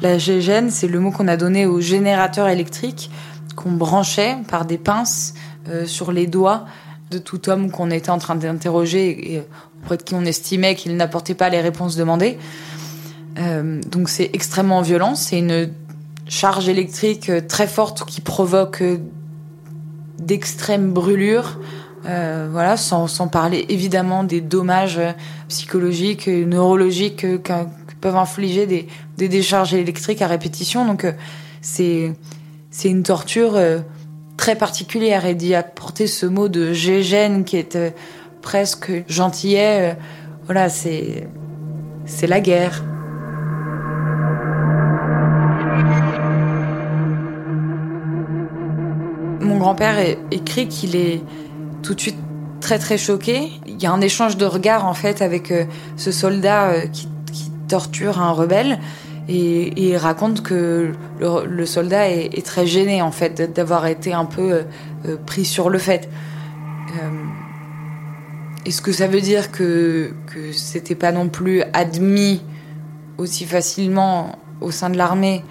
la 0.00 0.16
gégène, 0.16 0.70
c'est 0.70 0.88
le 0.88 0.98
mot 0.98 1.10
qu'on 1.10 1.28
a 1.28 1.36
donné 1.36 1.66
au 1.66 1.78
générateur 1.82 2.48
électrique 2.48 3.10
qu'on 3.54 3.72
branchait 3.72 4.38
par 4.48 4.64
des 4.64 4.78
pinces 4.78 5.34
sur 5.84 6.10
les 6.10 6.26
doigts 6.26 6.64
de 7.10 7.18
tout 7.18 7.48
homme 7.48 7.70
qu'on 7.70 7.90
était 7.90 8.10
en 8.10 8.18
train 8.18 8.36
d'interroger 8.36 9.34
et 9.34 9.42
auprès 9.82 9.96
de 9.96 10.02
qui 10.02 10.14
on 10.14 10.24
estimait 10.24 10.74
qu'il 10.74 10.96
n'apportait 10.96 11.34
pas 11.34 11.48
les 11.48 11.60
réponses 11.60 11.96
demandées. 11.96 12.38
Euh, 13.38 13.80
donc 13.86 14.08
c'est 14.08 14.30
extrêmement 14.32 14.82
violent, 14.82 15.14
c'est 15.14 15.38
une 15.38 15.70
charge 16.26 16.68
électrique 16.68 17.30
très 17.48 17.66
forte 17.66 18.04
qui 18.04 18.20
provoque 18.20 18.82
d'extrêmes 20.18 20.92
brûlures. 20.92 21.58
Euh, 22.06 22.48
voilà, 22.50 22.78
sans, 22.78 23.06
parler 23.28 23.66
évidemment 23.68 24.24
des 24.24 24.40
dommages 24.40 25.00
psychologiques, 25.48 26.28
neurologiques 26.28 27.42
que, 27.42 27.66
peuvent 28.00 28.16
infliger 28.16 28.66
des, 28.66 28.86
des, 29.18 29.28
décharges 29.28 29.74
électriques 29.74 30.22
à 30.22 30.26
répétition. 30.26 30.86
Donc 30.86 31.04
euh, 31.04 31.12
c'est 31.60 32.14
c'est 32.70 32.88
une 32.88 33.02
torture 33.02 33.56
euh, 33.56 33.80
très 34.40 34.56
particulière 34.56 35.26
et 35.26 35.34
d'y 35.34 35.54
apporter 35.54 36.06
ce 36.06 36.24
mot 36.24 36.48
de 36.48 36.72
gégène 36.72 37.44
qui 37.44 37.58
est 37.58 37.76
euh, 37.76 37.90
presque 38.40 38.90
gentillet, 39.06 39.90
euh, 39.90 39.94
voilà, 40.46 40.70
c'est 40.70 41.28
c'est 42.06 42.26
la 42.26 42.40
guerre. 42.40 42.82
Mon 49.42 49.58
grand-père 49.58 49.96
écrit 50.30 50.68
qu'il 50.68 50.96
est 50.96 51.20
tout 51.82 51.94
de 51.94 52.00
suite 52.00 52.16
très 52.62 52.78
très 52.78 52.96
choqué. 52.96 53.50
Il 53.66 53.82
y 53.82 53.84
a 53.84 53.92
un 53.92 54.00
échange 54.00 54.38
de 54.38 54.46
regards 54.46 54.86
en 54.86 54.94
fait 54.94 55.20
avec 55.20 55.50
euh, 55.50 55.66
ce 55.98 56.12
soldat 56.12 56.86
qui, 56.94 57.08
qui 57.30 57.50
torture 57.68 58.22
un 58.22 58.32
rebelle 58.32 58.78
et, 59.28 59.96
raconte 59.96 60.42
que 60.42 60.92
le, 61.20 61.66
soldat 61.66 62.08
est, 62.10 62.44
très 62.44 62.66
gêné 62.66 63.02
en 63.02 63.12
fait 63.12 63.52
d'avoir 63.54 63.86
été 63.86 64.12
un 64.12 64.24
peu 64.24 64.52
euh, 64.52 64.62
euh, 65.06 65.16
pris 65.24 65.44
sur 65.44 65.70
le 65.70 65.78
fait. 65.78 66.08
Euh, 66.90 67.08
est-ce 68.66 68.82
que 68.82 68.92
ça 68.92 69.06
veut 69.06 69.20
dire 69.20 69.50
que 69.50 70.12
que 70.26 70.52
c'était 70.52 70.94
pas 70.94 71.12
non 71.12 71.28
plus 71.28 71.62
admis 71.72 72.42
aussi 73.18 73.44
facilement 73.44 74.38
au 74.60 74.70
sein 74.70 74.90
de 74.90 74.96
l'armée? 74.96 75.44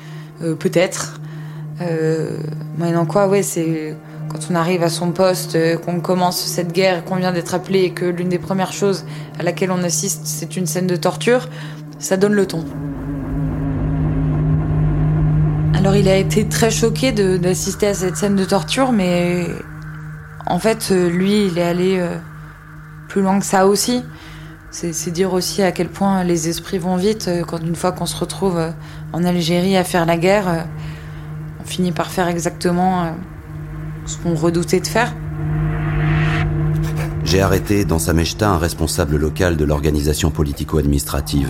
Peut-être. 0.60 1.20
maintenant 2.78 3.06
quoi, 3.06 3.28
ouais, 3.28 3.44
c'est 3.44 3.94
quand 4.30 4.40
on 4.50 4.56
arrive 4.56 4.84
à 4.84 4.90
son 4.90 5.12
poste, 5.12 5.58
qu'on 5.82 6.00
commence 6.00 6.40
cette 6.40 6.72
guerre, 6.72 7.04
qu'on 7.04 7.18
vient 7.18 7.34
d'être 7.34 7.54
appelé 7.54 7.82
et 7.82 7.92
que 7.92 8.06
l'une 8.06 8.30
des 8.30 8.40
premières 8.40 8.72
choses 8.72 9.04
à 9.38 9.44
laquelle 9.44 9.70
on 9.70 9.84
assiste, 9.84 10.22
c'est 10.24 10.56
une 10.56 10.66
scène 10.66 10.88
de 10.88 10.96
torture, 10.96 11.50
ça 11.98 12.16
donne 12.16 12.36
le 12.36 12.46
ton. 12.46 12.64
Alors 15.80 15.96
il 15.96 16.10
a 16.10 16.18
été 16.18 16.46
très 16.46 16.72
choqué 16.72 17.14
d'assister 17.14 17.88
à 17.88 17.94
cette 17.94 18.18
scène 18.18 18.36
de 18.36 18.44
torture, 18.44 18.92
mais 18.92 19.48
en 20.46 20.60
fait, 20.60 20.90
euh, 20.92 21.10
lui, 21.10 21.46
il 21.46 21.58
est 21.58 21.64
allé 21.64 21.98
euh, 21.98 22.18
plus 23.08 23.22
loin 23.22 23.40
que 23.40 23.46
ça 23.46 23.66
aussi. 23.66 24.04
C'est 24.72 25.10
dire 25.10 25.32
aussi 25.32 25.64
à 25.64 25.72
quel 25.72 25.88
point 25.88 26.26
les 26.26 26.50
esprits 26.50 26.80
vont 26.80 26.98
vite 26.98 27.30
euh, 27.30 27.46
quand 27.46 27.60
une 27.60 27.78
fois 27.78 27.94
qu'on 27.94 28.06
se 28.06 28.18
retrouve 28.18 28.62
en 29.14 29.24
Algérie 29.24 29.78
à 29.78 29.86
faire 29.86 30.06
la 30.06 30.18
guerre, 30.18 30.68
on 31.62 31.64
finit 31.64 31.94
par 31.94 32.12
faire 32.12 32.28
exactement 32.28 33.16
ce 34.06 34.18
qu'on 34.18 34.36
redoutait 34.36 34.82
de 34.82 34.88
faire. 34.88 35.16
J'ai 37.24 37.42
arrêté 37.42 37.86
dans 37.86 38.00
Samechta 38.00 38.50
un 38.50 38.58
responsable 38.58 39.16
local 39.16 39.56
de 39.56 39.64
l'organisation 39.64 40.30
politico-administrative, 40.30 41.50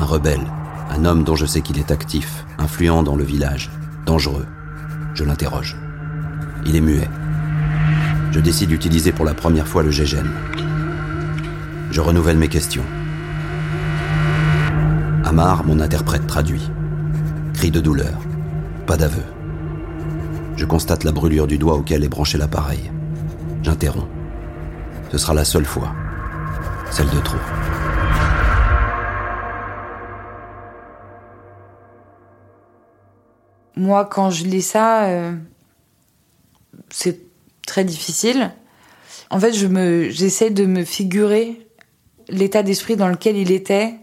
un 0.00 0.04
rebelle 0.04 0.42
un 0.90 1.04
homme 1.04 1.24
dont 1.24 1.36
je 1.36 1.46
sais 1.46 1.60
qu'il 1.60 1.78
est 1.78 1.90
actif, 1.90 2.44
influent 2.58 3.02
dans 3.02 3.16
le 3.16 3.24
village, 3.24 3.70
dangereux. 4.06 4.46
Je 5.14 5.24
l'interroge. 5.24 5.76
Il 6.66 6.76
est 6.76 6.80
muet. 6.80 7.08
Je 8.32 8.40
décide 8.40 8.70
d'utiliser 8.70 9.12
pour 9.12 9.24
la 9.24 9.34
première 9.34 9.68
fois 9.68 9.82
le 9.82 9.90
GGN. 9.90 10.26
Je 11.90 12.00
renouvelle 12.00 12.38
mes 12.38 12.48
questions. 12.48 12.84
Amar, 15.24 15.64
mon 15.64 15.80
interprète, 15.80 16.26
traduit. 16.26 16.70
Cri 17.54 17.70
de 17.70 17.80
douleur. 17.80 18.18
Pas 18.86 18.96
d'aveu. 18.96 19.22
Je 20.56 20.64
constate 20.64 21.04
la 21.04 21.12
brûlure 21.12 21.46
du 21.46 21.58
doigt 21.58 21.74
auquel 21.74 22.04
est 22.04 22.08
branché 22.08 22.38
l'appareil. 22.38 22.90
J'interromps. 23.62 24.08
Ce 25.10 25.18
sera 25.18 25.34
la 25.34 25.44
seule 25.44 25.64
fois. 25.64 25.92
Celle 26.90 27.08
de 27.10 27.20
trop. 27.20 27.38
Moi, 33.76 34.04
quand 34.04 34.30
je 34.30 34.44
lis 34.44 34.62
ça, 34.62 35.04
euh, 35.06 35.32
c'est 36.90 37.20
très 37.66 37.84
difficile. 37.84 38.52
En 39.30 39.40
fait, 39.40 39.52
je 39.52 39.66
me, 39.66 40.10
j'essaie 40.10 40.50
de 40.50 40.66
me 40.66 40.84
figurer 40.84 41.66
l'état 42.28 42.62
d'esprit 42.62 42.96
dans 42.96 43.08
lequel 43.08 43.36
il 43.36 43.50
était 43.50 43.94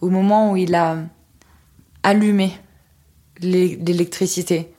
au 0.00 0.08
moment 0.08 0.52
où 0.52 0.56
il 0.56 0.74
a 0.74 0.98
allumé 2.02 2.52
l'électricité. 3.40 4.72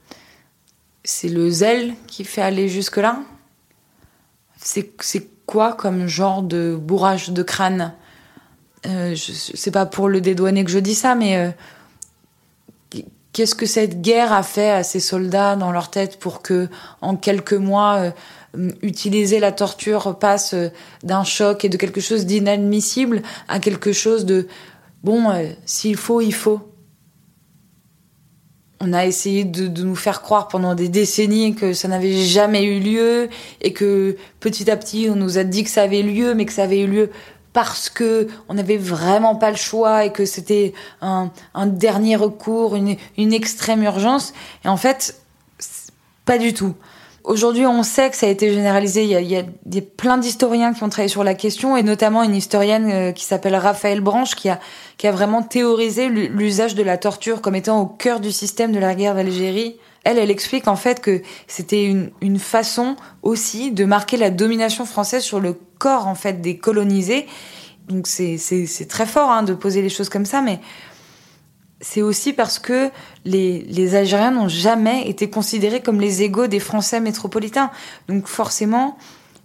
C'est 1.03 1.29
le 1.29 1.49
zèle 1.49 1.93
qui 2.07 2.23
fait 2.23 2.41
aller 2.41 2.69
jusque-là 2.69 3.19
C'est 4.57 4.93
quoi 5.45 5.73
comme 5.73 6.07
genre 6.07 6.43
de 6.43 6.77
bourrage 6.79 7.29
de 7.29 7.43
crâne? 7.43 7.93
Euh, 8.85 9.15
C'est 9.17 9.71
pas 9.71 9.85
pour 9.85 10.07
le 10.07 10.21
dédouaner 10.21 10.63
que 10.63 10.71
je 10.71 10.79
dis 10.79 10.95
ça, 10.95 11.15
mais 11.15 11.37
euh, 11.37 11.51
Qu'est-ce 13.33 13.55
que 13.55 13.65
cette 13.65 14.01
guerre 14.01 14.31
a 14.31 14.43
fait 14.43 14.69
à 14.69 14.83
ces 14.83 14.99
soldats 14.99 15.55
dans 15.55 15.71
leur 15.71 15.89
tête 15.89 16.19
pour 16.19 16.43
que, 16.43 16.69
en 17.01 17.15
quelques 17.15 17.53
mois, 17.53 18.13
euh, 18.57 18.71
utiliser 18.83 19.39
la 19.39 19.51
torture 19.51 20.19
passe 20.19 20.53
euh, 20.53 20.69
d'un 21.01 21.23
choc 21.23 21.65
et 21.65 21.69
de 21.69 21.75
quelque 21.75 21.99
chose 21.99 22.27
d'inadmissible 22.27 23.23
à 23.47 23.59
quelque 23.59 23.91
chose 23.91 24.25
de 24.25 24.47
bon, 25.03 25.31
euh, 25.31 25.47
s'il 25.65 25.97
faut, 25.97 26.21
il 26.21 26.33
faut. 26.33 26.61
On 28.79 28.93
a 28.93 29.07
essayé 29.07 29.45
de, 29.45 29.67
de, 29.67 29.81
nous 29.81 29.95
faire 29.95 30.21
croire 30.21 30.47
pendant 30.47 30.75
des 30.75 30.89
décennies 30.89 31.55
que 31.55 31.73
ça 31.73 31.87
n'avait 31.87 32.13
jamais 32.13 32.63
eu 32.63 32.79
lieu 32.81 33.29
et 33.61 33.73
que 33.73 34.15
petit 34.41 34.69
à 34.69 34.77
petit 34.77 35.07
on 35.09 35.15
nous 35.15 35.39
a 35.39 35.43
dit 35.43 35.63
que 35.63 35.69
ça 35.71 35.83
avait 35.83 36.03
lieu, 36.03 36.35
mais 36.35 36.45
que 36.45 36.53
ça 36.53 36.63
avait 36.63 36.81
eu 36.81 36.87
lieu 36.87 37.09
parce 37.53 37.89
que 37.89 38.27
on 38.49 38.55
n'avait 38.55 38.77
vraiment 38.77 39.35
pas 39.35 39.51
le 39.51 39.55
choix 39.55 40.05
et 40.05 40.11
que 40.11 40.25
c'était 40.25 40.73
un, 41.01 41.31
dernier 41.65 42.15
recours, 42.15 42.75
une, 42.75 43.33
extrême 43.33 43.83
urgence. 43.83 44.33
Et 44.65 44.67
en 44.67 44.77
fait, 44.77 45.21
pas 46.25 46.37
du 46.37 46.53
tout. 46.53 46.73
Aujourd'hui, 47.23 47.65
on 47.65 47.83
sait 47.83 48.09
que 48.09 48.17
ça 48.17 48.25
a 48.25 48.29
été 48.29 48.51
généralisé. 48.51 49.03
Il 49.03 49.09
y 49.09 49.15
a, 49.15 49.21
il 49.21 49.29
y 49.29 49.37
a, 49.37 49.81
plein 49.95 50.17
d'historiens 50.17 50.73
qui 50.73 50.83
ont 50.83 50.89
travaillé 50.89 51.07
sur 51.07 51.23
la 51.23 51.35
question, 51.35 51.77
et 51.77 51.83
notamment 51.83 52.21
une 52.23 52.35
historienne 52.35 52.89
euh, 52.91 53.11
qui 53.13 53.23
s'appelle 53.23 53.55
Raphaël 53.55 54.01
Branche, 54.01 54.35
qui 54.35 54.49
a, 54.49 54.59
qui 54.97 55.07
a 55.07 55.11
vraiment 55.13 55.41
théorisé 55.41 56.09
l'usage 56.09 56.75
de 56.75 56.83
la 56.83 56.97
torture 56.97 57.41
comme 57.41 57.55
étant 57.55 57.79
au 57.79 57.85
cœur 57.85 58.19
du 58.19 58.31
système 58.31 58.73
de 58.73 58.79
la 58.79 58.93
guerre 58.93 59.15
d'Algérie. 59.15 59.77
Elle, 60.03 60.17
elle 60.17 60.31
explique 60.31 60.67
en 60.67 60.75
fait 60.75 60.99
que 60.99 61.21
c'était 61.47 61.85
une, 61.85 62.11
une 62.19 62.39
façon 62.39 62.97
aussi 63.21 63.71
de 63.71 63.85
marquer 63.85 64.17
la 64.17 64.29
domination 64.29 64.85
française 64.85 65.23
sur 65.23 65.39
le 65.39 65.57
corps 65.83 66.07
en 66.07 66.15
fait 66.15 66.39
des 66.39 66.55
colonisés. 66.57 67.27
Donc 67.89 68.07
c'est 68.07 68.87
très 68.87 69.05
fort 69.05 69.29
hein, 69.29 69.43
de 69.43 69.53
poser 69.53 69.81
les 69.81 69.89
choses 69.89 70.07
comme 70.07 70.25
ça, 70.25 70.41
mais 70.41 70.59
c'est 71.81 72.01
aussi 72.01 72.31
parce 72.31 72.57
que 72.57 72.89
les, 73.25 73.59
les 73.67 73.95
Algériens 73.95 74.31
n'ont 74.31 74.47
jamais 74.47 75.09
été 75.09 75.29
considérés 75.29 75.81
comme 75.81 75.99
les 75.99 76.23
égaux 76.23 76.47
des 76.47 76.61
Français 76.61 77.01
métropolitains. 77.01 77.69
Donc 78.07 78.27
forcément, 78.27 78.97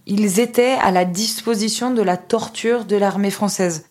ils 0.05 0.39
étaient 0.39 0.77
à 0.81 0.91
la 0.91 1.03
disposition 1.03 1.93
de 1.93 2.01
la 2.01 2.15
torture 2.15 2.85
de 2.85 2.95
l'armée 2.95 3.31
française. 3.31 3.89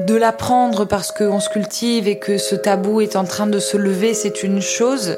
de 0.00 0.14
l'apprendre 0.14 0.84
parce 0.84 1.12
qu'on 1.12 1.40
se 1.40 1.48
cultive 1.48 2.08
et 2.08 2.18
que 2.18 2.36
ce 2.36 2.54
tabou 2.54 3.00
est 3.00 3.16
en 3.16 3.24
train 3.24 3.46
de 3.46 3.58
se 3.58 3.76
lever, 3.76 4.12
c'est 4.12 4.42
une 4.42 4.60
chose. 4.60 5.16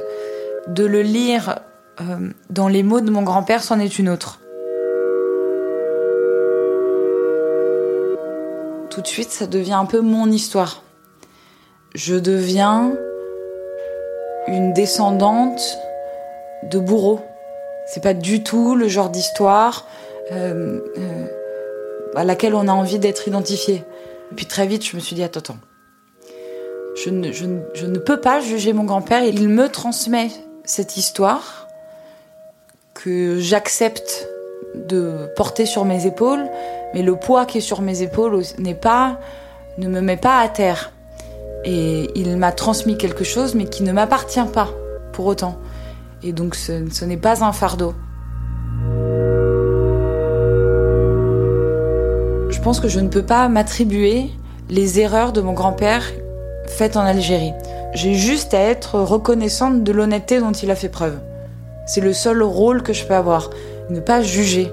De 0.68 0.84
le 0.84 1.02
lire 1.02 1.60
euh, 2.00 2.30
dans 2.50 2.68
les 2.68 2.82
mots 2.82 3.00
de 3.00 3.10
mon 3.10 3.22
grand-père, 3.22 3.62
c'en 3.62 3.78
est 3.78 3.98
une 3.98 4.08
autre. 4.08 4.40
Tout 8.90 9.00
de 9.00 9.06
suite, 9.06 9.30
ça 9.30 9.46
devient 9.46 9.74
un 9.74 9.84
peu 9.84 10.00
mon 10.00 10.30
histoire. 10.30 10.82
Je 11.94 12.16
deviens 12.16 12.94
une 14.48 14.72
descendante 14.72 15.78
de 16.64 16.78
bourreaux. 16.78 17.20
C'est 17.86 18.02
pas 18.02 18.14
du 18.14 18.42
tout 18.42 18.74
le 18.74 18.88
genre 18.88 19.10
d'histoire 19.10 19.86
euh, 20.32 20.80
euh, 20.98 21.26
à 22.14 22.24
laquelle 22.24 22.54
on 22.54 22.68
a 22.68 22.72
envie 22.72 22.98
d'être 22.98 23.28
identifié. 23.28 23.84
Et 24.32 24.34
puis 24.34 24.46
très 24.46 24.66
vite, 24.66 24.84
je 24.84 24.96
me 24.96 25.00
suis 25.00 25.14
dit 25.14 25.22
attends, 25.22 25.40
attends. 25.40 25.58
Je 26.96 27.10
ne 27.10 27.98
peux 27.98 28.20
pas 28.20 28.40
juger 28.40 28.72
mon 28.72 28.84
grand-père. 28.84 29.22
Il 29.22 29.48
me 29.48 29.68
transmet 29.68 30.30
cette 30.66 30.96
histoire 30.96 31.68
que 32.94 33.38
j'accepte 33.38 34.28
de 34.74 35.30
porter 35.36 35.64
sur 35.64 35.84
mes 35.84 36.06
épaules, 36.06 36.44
mais 36.92 37.02
le 37.02 37.16
poids 37.16 37.46
qui 37.46 37.58
est 37.58 37.62
sur 37.62 37.80
mes 37.80 38.02
épaules 38.02 38.42
n'est 38.58 38.74
pas, 38.74 39.20
ne 39.78 39.88
me 39.88 40.00
met 40.00 40.16
pas 40.16 40.40
à 40.40 40.48
terre. 40.48 40.92
Et 41.64 42.10
il 42.14 42.36
m'a 42.36 42.52
transmis 42.52 42.98
quelque 42.98 43.24
chose, 43.24 43.54
mais 43.54 43.64
qui 43.64 43.82
ne 43.82 43.92
m'appartient 43.92 44.44
pas 44.52 44.68
pour 45.12 45.26
autant. 45.26 45.56
Et 46.22 46.32
donc 46.32 46.54
ce, 46.54 46.90
ce 46.90 47.04
n'est 47.04 47.16
pas 47.16 47.44
un 47.44 47.52
fardeau. 47.52 47.94
Je 52.50 52.60
pense 52.60 52.80
que 52.80 52.88
je 52.88 52.98
ne 52.98 53.08
peux 53.08 53.24
pas 53.24 53.48
m'attribuer 53.48 54.30
les 54.68 54.98
erreurs 54.98 55.32
de 55.32 55.40
mon 55.40 55.52
grand-père 55.52 56.02
faites 56.66 56.96
en 56.96 57.02
Algérie. 57.02 57.52
J'ai 57.96 58.12
juste 58.12 58.52
à 58.52 58.60
être 58.60 59.00
reconnaissante 59.00 59.82
de 59.82 59.90
l'honnêteté 59.90 60.38
dont 60.38 60.52
il 60.52 60.70
a 60.70 60.74
fait 60.74 60.90
preuve. 60.90 61.16
C'est 61.86 62.02
le 62.02 62.12
seul 62.12 62.42
rôle 62.42 62.82
que 62.82 62.92
je 62.92 63.06
peux 63.06 63.14
avoir, 63.14 63.48
ne 63.88 64.00
pas 64.00 64.20
juger. 64.20 64.70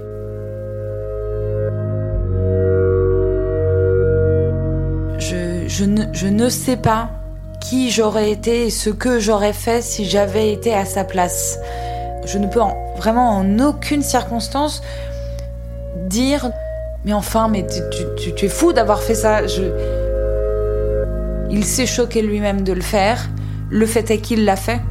Je, 5.20 5.86
ne, 6.28 6.50
sais 6.50 6.76
pas 6.76 7.12
qui 7.62 7.92
j'aurais 7.92 8.30
été 8.30 8.66
et 8.66 8.70
ce 8.70 8.90
que 8.90 9.20
j'aurais 9.20 9.54
fait 9.54 9.82
si 9.82 10.04
j'avais 10.04 10.52
été 10.52 10.74
à 10.74 10.84
sa 10.84 11.06
place. 11.06 11.58
Je 12.26 12.38
ne 12.38 12.48
peux 12.48 12.62
en, 12.62 12.76
vraiment 12.98 13.38
en 13.38 13.60
aucune 13.60 14.04
circonstance 14.04 14.82
dire 16.10 16.52
mais 17.06 17.14
enfin 17.14 17.48
mais 17.48 17.66
tu, 18.18 18.46
es 18.46 18.50
fou 18.50 18.74
d'avoir 18.74 19.02
fait 19.02 19.16
ça. 19.16 19.48
Il 21.56 21.66
s'est 21.66 21.86
choqué 21.86 22.24
lui-même 22.24 22.64
de 22.64 22.74
le 22.74 22.82
faire. 22.82 23.30
Le 23.70 23.86
fait 23.86 24.10
est 24.10 24.18
qu'il 24.18 24.44
l'a 24.44 24.56
fait. 24.56 24.82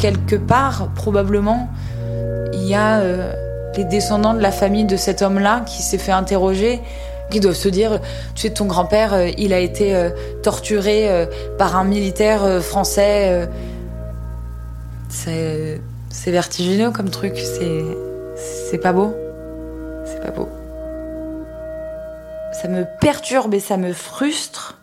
Quelque 0.00 0.34
part, 0.34 0.88
probablement, 0.96 1.70
il 2.52 2.64
y 2.64 2.74
a 2.74 2.98
euh, 2.98 3.32
les 3.76 3.84
descendants 3.84 4.34
de 4.34 4.40
la 4.40 4.50
famille 4.50 4.86
de 4.86 4.96
cet 4.96 5.22
homme-là 5.22 5.60
qui 5.66 5.82
s'est 5.82 5.98
fait 5.98 6.10
interroger, 6.10 6.80
qui 7.30 7.38
doivent 7.38 7.54
se 7.54 7.68
dire, 7.68 8.00
tu 8.34 8.48
sais, 8.48 8.50
ton 8.50 8.64
grand-père, 8.64 9.14
euh, 9.14 9.28
il 9.38 9.52
a 9.52 9.60
été 9.60 9.94
euh, 9.94 10.10
torturé 10.42 11.28
par 11.58 11.76
un 11.76 11.84
militaire 11.84 12.60
français. 12.60 13.48
c'est, 15.08 15.80
vertigineux 16.26 16.90
comme 16.90 17.10
truc, 17.10 17.36
c'est 17.36 18.78
pas 18.78 18.92
beau. 18.92 19.14
C'est 20.04 20.20
pas 20.20 20.32
beau. 20.32 20.48
Ça 22.60 22.66
me 22.66 22.86
perturbe 23.00 23.54
et 23.54 23.60
ça 23.60 23.76
me 23.76 23.92
frustre 23.92 24.78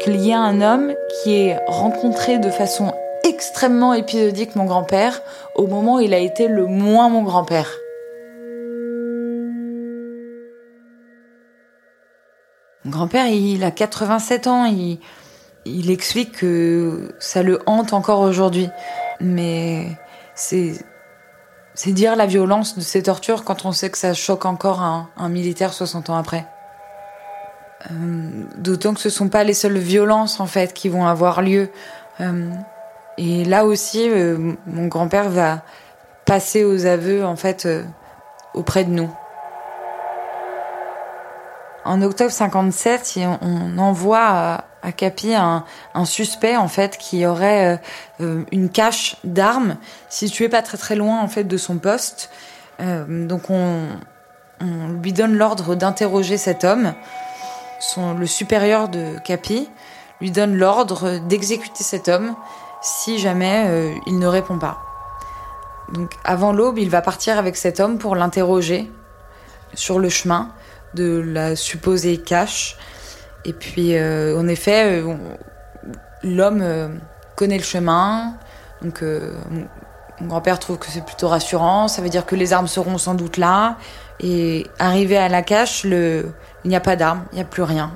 qu'il 0.00 0.16
y 0.16 0.30
ait 0.30 0.34
un 0.34 0.60
homme 0.60 0.94
qui 1.22 1.32
ait 1.32 1.60
rencontré 1.68 2.40
de 2.40 2.50
façon 2.50 2.92
extrêmement 3.22 3.94
épisodique 3.94 4.56
mon 4.56 4.64
grand-père 4.64 5.22
au 5.54 5.68
moment 5.68 5.96
où 5.96 6.00
il 6.00 6.12
a 6.12 6.18
été 6.18 6.48
le 6.48 6.66
moins 6.66 7.08
mon 7.08 7.22
grand-père. 7.22 7.70
Mon 12.84 12.90
grand-père, 12.90 13.28
il 13.28 13.62
a 13.62 13.70
87 13.70 14.48
ans, 14.48 14.64
il, 14.64 14.98
explique 15.88 16.32
que 16.32 17.14
ça 17.20 17.44
le 17.44 17.60
hante 17.66 17.92
encore 17.92 18.22
aujourd'hui. 18.22 18.70
Mais 19.20 19.86
c'est, 20.34 20.84
c'est 21.74 21.92
dire 21.92 22.16
la 22.16 22.26
violence 22.26 22.76
de 22.76 22.80
ces 22.80 23.04
tortures 23.04 23.44
quand 23.44 23.66
on 23.66 23.70
sait 23.70 23.88
que 23.88 23.98
ça 23.98 24.14
choque 24.14 24.46
encore 24.46 24.82
un 24.82 25.28
militaire 25.28 25.72
60 25.72 26.10
ans 26.10 26.16
après. 26.16 26.44
Euh, 27.90 28.44
D'autant 28.56 28.94
que 28.94 29.00
ce 29.00 29.10
sont 29.10 29.28
pas 29.28 29.44
les 29.44 29.54
seules 29.54 29.78
violences 29.78 30.40
en 30.40 30.46
fait 30.46 30.72
qui 30.72 30.88
vont 30.88 31.06
avoir 31.06 31.42
lieu. 31.42 31.70
Euh, 32.20 32.50
et 33.18 33.44
là 33.44 33.64
aussi, 33.64 34.08
euh, 34.08 34.54
mon 34.66 34.86
grand-père 34.86 35.28
va 35.28 35.62
passer 36.24 36.64
aux 36.64 36.86
aveux 36.86 37.24
en 37.24 37.36
fait 37.36 37.68
auprès 38.54 38.84
de 38.84 38.90
nous. 38.90 39.10
En 41.84 42.02
octobre 42.02 42.32
57, 42.32 43.16
on 43.42 43.78
envoie 43.78 44.64
à, 44.82 44.92
Capi 44.92 45.34
un, 45.34 45.64
suspect 46.04 46.56
en 46.56 46.66
fait 46.66 46.98
qui 46.98 47.26
aurait 47.26 47.80
une 48.18 48.70
cache 48.70 49.16
d'armes 49.22 49.76
située 50.08 50.48
pas 50.48 50.62
très 50.62 50.78
très 50.78 50.96
loin 50.96 51.20
en 51.20 51.28
fait 51.28 51.44
de 51.44 51.56
son 51.56 51.78
poste. 51.78 52.30
Donc 52.80 53.50
on, 53.50 53.86
on 54.60 54.88
lui 55.00 55.12
donne 55.12 55.36
l'ordre 55.36 55.76
d'interroger 55.76 56.38
cet 56.38 56.64
homme. 56.64 56.92
Le 58.18 58.26
supérieur 58.26 58.88
de 58.88 59.18
Capi 59.24 59.68
lui 60.20 60.30
donne 60.30 60.56
l'ordre 60.56 61.18
d'exécuter 61.18 61.84
cet 61.84 62.08
homme 62.08 62.34
si 62.82 63.18
jamais 63.18 63.64
euh, 63.66 63.94
il 64.06 64.18
ne 64.18 64.26
répond 64.26 64.58
pas. 64.58 64.82
Donc 65.92 66.12
avant 66.24 66.52
l'aube, 66.52 66.78
il 66.78 66.90
va 66.90 67.02
partir 67.02 67.38
avec 67.38 67.56
cet 67.56 67.80
homme 67.80 67.98
pour 67.98 68.16
l'interroger 68.16 68.90
sur 69.74 69.98
le 69.98 70.08
chemin 70.08 70.50
de 70.94 71.22
la 71.24 71.56
supposée 71.56 72.18
cache. 72.18 72.76
Et 73.44 73.52
puis, 73.52 73.96
euh, 73.96 74.38
en 74.38 74.48
effet, 74.48 75.02
euh, 75.02 75.14
l'homme 76.22 76.98
connaît 77.36 77.58
le 77.58 77.64
chemin. 77.64 78.34
Donc, 78.82 79.02
mon, 80.20 80.28
grand-père 80.28 80.58
trouve 80.58 80.78
que 80.78 80.86
c'est 80.86 81.04
plutôt 81.04 81.28
rassurant. 81.28 81.88
Ça 81.88 82.02
veut 82.02 82.08
dire 82.08 82.26
que 82.26 82.34
les 82.34 82.52
armes 82.52 82.68
seront 82.68 82.98
sans 82.98 83.14
doute 83.14 83.36
là. 83.36 83.76
Et 84.20 84.66
arrivé 84.78 85.16
à 85.16 85.28
la 85.28 85.42
cache, 85.42 85.84
le... 85.84 86.32
il 86.64 86.70
n'y 86.70 86.76
a 86.76 86.80
pas 86.80 86.96
d'armes, 86.96 87.24
il 87.32 87.36
n'y 87.36 87.42
a 87.42 87.44
plus 87.44 87.62
rien. 87.62 87.92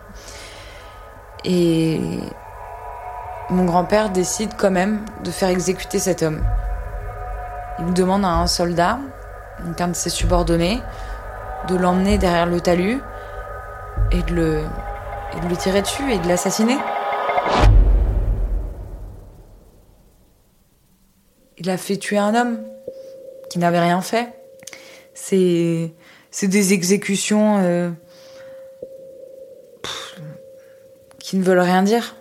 Et 1.44 2.00
mon 3.48 3.64
grand-père 3.64 4.11
décide 4.11 4.50
quand 4.56 4.70
même 4.70 5.04
de 5.24 5.30
faire 5.30 5.48
exécuter 5.48 5.98
cet 5.98 6.22
homme. 6.22 6.42
Il 7.78 7.94
demande 7.94 8.24
à 8.24 8.28
un 8.28 8.46
soldat, 8.46 8.98
donc 9.64 9.80
un 9.80 9.88
de 9.88 9.94
ses 9.94 10.11
subordonnés, 10.11 10.80
de 11.68 11.76
l'emmener 11.76 12.18
derrière 12.18 12.46
le 12.46 12.61
talus 12.61 13.00
et 14.11 14.22
de 14.22 14.35
le, 14.35 14.62
et 15.37 15.40
de 15.40 15.46
lui 15.46 15.56
tirer 15.56 15.83
dessus 15.83 16.12
et 16.12 16.18
de 16.18 16.28
l'assassiner. 16.28 16.76
Il 21.61 21.68
a 21.68 21.77
fait 21.77 21.99
tuer 21.99 22.16
un 22.16 22.35
homme 22.35 22.64
qui 23.51 23.59
n'avait 23.59 23.81
rien 23.81 24.01
fait. 24.01 24.29
C'est, 25.12 25.92
c'est 26.31 26.49
des 26.49 26.73
exécutions 26.73 27.59
euh, 27.59 27.90
qui 31.18 31.37
ne 31.37 31.42
veulent 31.42 31.59
rien 31.59 31.83
dire. 31.83 32.16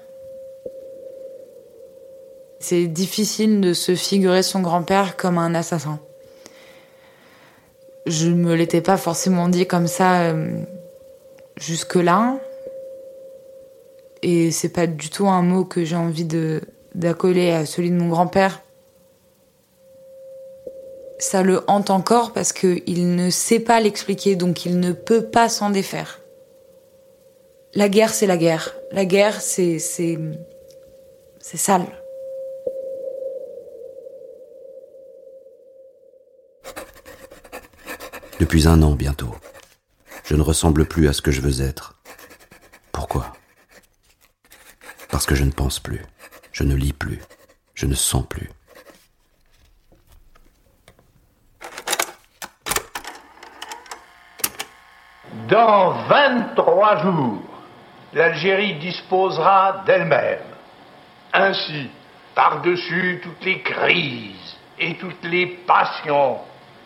C'est 2.59 2.87
difficile 2.87 3.61
de 3.61 3.73
se 3.73 3.95
figurer 3.95 4.43
son 4.43 4.59
grand-père 4.59 5.15
comme 5.15 5.37
un 5.37 5.55
assassin. 5.55 5.99
Je 8.05 8.27
me 8.27 8.55
l'étais 8.55 8.81
pas 8.81 8.97
forcément 8.97 9.47
dit 9.47 9.65
comme 9.65 9.87
ça 9.87 10.23
euh, 10.23 10.63
jusque-là. 11.55 12.39
Et 14.21 14.51
c'est 14.51 14.73
pas 14.73 14.85
du 14.85 15.09
tout 15.09 15.29
un 15.29 15.43
mot 15.43 15.63
que 15.63 15.85
j'ai 15.85 15.95
envie 15.95 16.27
d'accoler 16.93 17.51
à 17.51 17.65
celui 17.65 17.89
de 17.89 17.95
mon 17.95 18.09
grand-père. 18.09 18.63
Ça 21.19 21.43
le 21.43 21.63
hante 21.67 21.89
encore 21.89 22.31
parce 22.31 22.53
qu'il 22.53 23.15
ne 23.15 23.29
sait 23.29 23.59
pas 23.59 23.81
l'expliquer, 23.81 24.37
donc 24.37 24.65
il 24.65 24.79
ne 24.79 24.93
peut 24.93 25.25
pas 25.25 25.49
s'en 25.49 25.69
défaire. 25.69 26.21
La 27.75 27.89
guerre, 27.89 28.13
c'est 28.13 28.25
la 28.25 28.37
guerre. 28.37 28.73
La 28.91 29.05
guerre, 29.05 29.41
c'est 29.41 29.79
c'est 29.79 30.17
c'est 31.39 31.57
sale. 31.57 31.85
Depuis 38.39 38.67
un 38.67 38.81
an 38.81 38.91
bientôt, 38.91 39.35
je 40.23 40.35
ne 40.35 40.41
ressemble 40.41 40.85
plus 40.85 41.09
à 41.09 41.13
ce 41.13 41.21
que 41.21 41.31
je 41.31 41.41
veux 41.41 41.61
être. 41.61 41.99
Pourquoi? 42.93 43.33
Parce 45.11 45.25
que 45.25 45.35
je 45.35 45.43
ne 45.43 45.51
pense 45.51 45.79
plus, 45.79 46.05
je 46.53 46.63
ne 46.63 46.75
lis 46.75 46.93
plus, 46.93 47.19
je 47.73 47.85
ne 47.85 47.95
sens 47.95 48.25
plus. 48.27 48.49
Dans 55.47 55.91
23 56.07 56.97
jours, 56.97 57.41
l'Algérie 58.13 58.75
disposera 58.75 59.83
d'elle-même. 59.85 60.39
Ainsi, 61.33 61.89
par-dessus 62.33 63.19
toutes 63.21 63.43
les 63.45 63.61
crises 63.61 64.57
et 64.79 64.95
toutes 64.95 65.23
les 65.23 65.45
passions, 65.67 66.37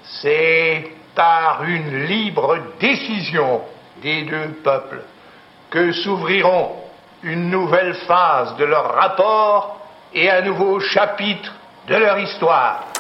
c'est 0.03 0.91
par 1.15 1.63
une 1.63 2.05
libre 2.05 2.57
décision 2.79 3.61
des 4.01 4.23
deux 4.23 4.49
peuples 4.63 5.03
que 5.69 5.91
s'ouvriront 5.91 6.71
une 7.23 7.49
nouvelle 7.49 7.93
phase 7.93 8.57
de 8.57 8.65
leur 8.65 8.93
rapport 8.93 9.79
et 10.13 10.29
un 10.29 10.41
nouveau 10.41 10.79
chapitre 10.79 11.53
de 11.87 11.95
leur 11.95 12.19
histoire. 12.19 12.92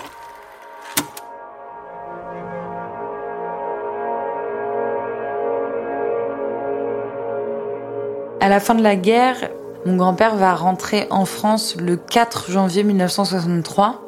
À 8.43 8.49
la 8.49 8.59
fin 8.59 8.75
de 8.75 8.83
la 8.83 8.97
guerre, 8.97 9.37
mon 9.85 9.95
grand-père 9.95 10.35
va 10.35 10.53
rentrer 10.53 11.07
en 11.11 11.23
France 11.23 11.77
le 11.79 11.95
4 11.95 12.51
janvier 12.51 12.83
1963 12.83 14.01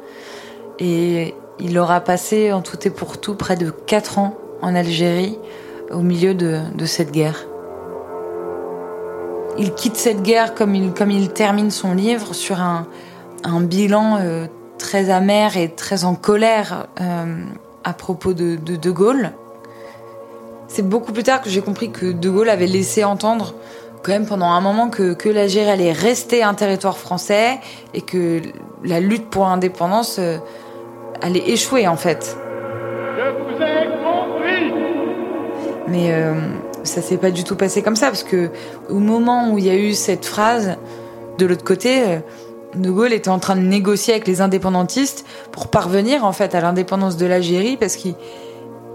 et 0.78 1.34
il 1.58 1.78
aura 1.78 2.02
passé 2.02 2.52
en 2.52 2.60
tout 2.60 2.76
et 2.86 2.90
pour 2.90 3.16
tout 3.16 3.34
près 3.34 3.56
de 3.56 3.70
4 3.70 4.18
ans 4.18 4.34
en 4.60 4.74
Algérie 4.74 5.38
au 5.90 6.00
milieu 6.00 6.34
de, 6.34 6.60
cette 6.84 7.12
guerre. 7.12 7.46
Il 9.56 9.72
quitte 9.72 9.96
cette 9.96 10.20
guerre 10.20 10.52
comme 10.54 10.74
il, 10.74 10.92
termine 11.30 11.70
son 11.70 11.94
livre 11.94 12.34
sur 12.34 12.60
un, 12.60 12.86
bilan 13.62 14.18
euh, 14.20 14.48
très 14.76 15.08
amer 15.08 15.56
et 15.56 15.70
très 15.70 16.04
en 16.04 16.14
colère 16.14 16.88
euh, 17.00 17.42
à 17.84 17.94
propos 17.94 18.34
de 18.34 18.56
De 18.56 18.90
Gaulle. 18.90 19.32
C'est 20.68 20.86
beaucoup 20.86 21.12
plus 21.12 21.22
tard 21.22 21.40
que 21.40 21.48
j'ai 21.48 21.62
compris 21.62 21.90
que 21.90 22.12
De 22.12 22.28
Gaulle 22.28 22.50
avait 22.50 22.66
laissé 22.66 23.02
entendre 23.02 23.54
quand 24.02 24.12
même 24.12 24.26
pendant 24.26 24.46
un 24.46 24.60
moment 24.60 24.88
que, 24.88 25.14
que 25.14 25.28
l'Algérie 25.28 25.70
allait 25.70 25.92
rester 25.92 26.42
un 26.42 26.54
territoire 26.54 26.96
français 26.96 27.58
et 27.94 28.00
que 28.00 28.40
la 28.84 29.00
lutte 29.00 29.28
pour 29.28 29.44
l'indépendance 29.44 30.16
euh, 30.18 30.38
allait 31.22 31.50
échouer 31.50 31.88
en 31.88 31.96
fait. 31.96 32.36
Je 33.16 33.30
vous 33.30 33.62
ai 33.62 33.86
compris 34.04 34.72
Mais 35.88 36.12
euh, 36.12 36.34
ça 36.84 37.02
s'est 37.02 37.16
pas 37.16 37.30
du 37.30 37.44
tout 37.44 37.56
passé 37.56 37.82
comme 37.82 37.96
ça 37.96 38.06
parce 38.06 38.24
que 38.24 38.50
au 38.88 38.98
moment 38.98 39.50
où 39.50 39.58
il 39.58 39.64
y 39.64 39.70
a 39.70 39.76
eu 39.76 39.94
cette 39.94 40.24
phrase, 40.24 40.76
de 41.38 41.46
l'autre 41.46 41.64
côté, 41.64 42.02
euh, 42.02 42.18
De 42.74 42.90
Gaulle 42.90 43.12
était 43.12 43.30
en 43.30 43.38
train 43.38 43.56
de 43.56 43.62
négocier 43.62 44.14
avec 44.14 44.26
les 44.26 44.40
indépendantistes 44.40 45.24
pour 45.52 45.68
parvenir 45.68 46.24
en 46.24 46.32
fait 46.32 46.54
à 46.54 46.60
l'indépendance 46.60 47.16
de 47.16 47.26
l'Algérie 47.26 47.76
parce 47.76 47.96
qu'il 47.96 48.14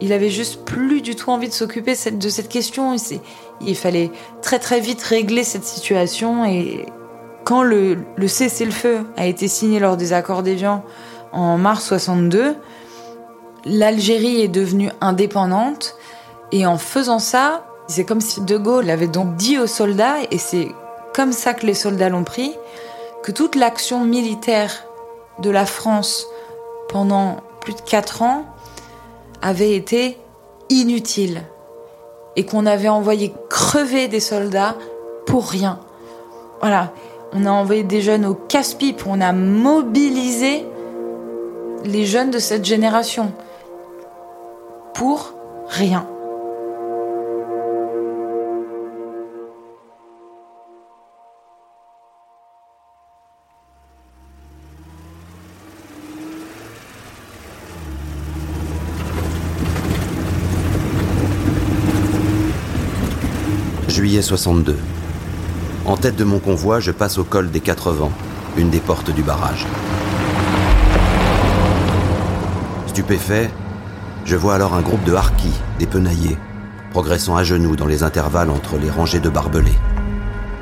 il 0.01 0.13
avait 0.13 0.29
juste 0.29 0.65
plus 0.65 1.01
du 1.01 1.15
tout 1.15 1.29
envie 1.29 1.47
de 1.47 1.53
s'occuper 1.53 1.93
de 2.11 2.29
cette 2.29 2.49
question. 2.49 2.95
Il 3.61 3.75
fallait 3.75 4.11
très 4.41 4.59
très 4.59 4.79
vite 4.79 5.01
régler 5.01 5.43
cette 5.43 5.63
situation 5.63 6.43
et 6.45 6.85
quand 7.43 7.63
le, 7.63 7.97
le 8.15 8.27
cessez-le-feu 8.27 9.05
a 9.17 9.25
été 9.25 9.47
signé 9.47 9.79
lors 9.79 9.97
des 9.97 10.13
accords 10.13 10.43
d'Évian 10.43 10.83
en 11.31 11.57
mars 11.57 11.85
62, 11.85 12.55
l'Algérie 13.65 14.41
est 14.41 14.47
devenue 14.47 14.89
indépendante 15.01 15.95
et 16.51 16.65
en 16.65 16.77
faisant 16.77 17.19
ça, 17.19 17.65
c'est 17.87 18.05
comme 18.05 18.21
si 18.21 18.41
De 18.41 18.57
Gaulle 18.57 18.89
avait 18.89 19.07
donc 19.07 19.35
dit 19.35 19.57
aux 19.57 19.67
soldats, 19.67 20.17
et 20.31 20.37
c'est 20.37 20.69
comme 21.13 21.31
ça 21.31 21.53
que 21.53 21.65
les 21.65 21.73
soldats 21.73 22.09
l'ont 22.09 22.23
pris, 22.23 22.53
que 23.23 23.31
toute 23.31 23.55
l'action 23.55 24.03
militaire 24.03 24.71
de 25.39 25.49
la 25.49 25.65
France 25.65 26.25
pendant 26.89 27.37
plus 27.61 27.73
de 27.73 27.81
quatre 27.81 28.21
ans 28.21 28.45
avait 29.41 29.75
été 29.75 30.17
inutile 30.69 31.43
et 32.35 32.45
qu'on 32.45 32.65
avait 32.65 32.89
envoyé 32.89 33.33
crever 33.49 34.07
des 34.07 34.19
soldats 34.19 34.75
pour 35.25 35.47
rien. 35.47 35.79
Voilà, 36.59 36.93
on 37.33 37.45
a 37.45 37.51
envoyé 37.51 37.83
des 37.83 38.01
jeunes 38.01 38.25
au 38.25 38.33
casse-pipe, 38.33 39.03
on 39.07 39.21
a 39.21 39.33
mobilisé 39.33 40.65
les 41.83 42.05
jeunes 42.05 42.31
de 42.31 42.39
cette 42.39 42.65
génération 42.65 43.31
pour 44.93 45.33
rien. 45.67 46.07
Juillet 64.21 64.37
62. 64.37 64.77
En 65.87 65.97
tête 65.97 66.15
de 66.15 66.23
mon 66.23 66.37
convoi, 66.37 66.79
je 66.79 66.91
passe 66.91 67.17
au 67.17 67.23
col 67.23 67.49
des 67.49 67.59
Quatre 67.59 67.91
Vents, 67.91 68.11
une 68.55 68.69
des 68.69 68.79
portes 68.79 69.09
du 69.09 69.23
barrage. 69.23 69.65
Stupéfait, 72.85 73.49
je 74.23 74.35
vois 74.35 74.53
alors 74.53 74.75
un 74.75 74.81
groupe 74.81 75.03
de 75.05 75.13
harkis, 75.15 75.59
des 75.79 75.87
penaillés, 75.87 76.37
progressant 76.91 77.35
à 77.35 77.43
genoux 77.43 77.75
dans 77.75 77.87
les 77.87 78.03
intervalles 78.03 78.51
entre 78.51 78.77
les 78.77 78.91
rangées 78.91 79.19
de 79.19 79.29
barbelés, 79.29 79.79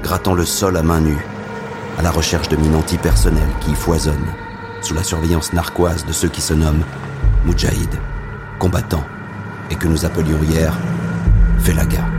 grattant 0.03 0.35
le 0.35 0.45
sol 0.45 0.77
à 0.77 0.83
main 0.83 1.01
nue, 1.01 1.25
à 1.97 2.01
la 2.01 2.11
recherche 2.11 2.47
de 2.47 2.55
mines 2.55 2.75
antipersonnelles 2.75 3.55
qui 3.59 3.71
y 3.71 3.75
foisonnent, 3.75 4.33
sous 4.81 4.93
la 4.93 5.03
surveillance 5.03 5.51
narquoise 5.51 6.05
de 6.05 6.13
ceux 6.13 6.29
qui 6.29 6.41
se 6.41 6.53
nomment 6.53 6.85
Moudjahid, 7.45 7.93
combattants, 8.57 9.05
et 9.69 9.75
que 9.75 9.87
nous 9.87 10.05
appelions 10.05 10.39
hier 10.43 10.73
Felaga. 11.59 12.18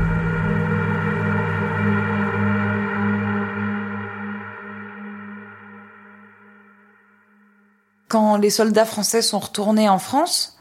Quand 8.10 8.36
les 8.36 8.50
soldats 8.50 8.84
français 8.84 9.22
sont 9.22 9.38
retournés 9.38 9.88
en 9.88 10.00
France, 10.00 10.58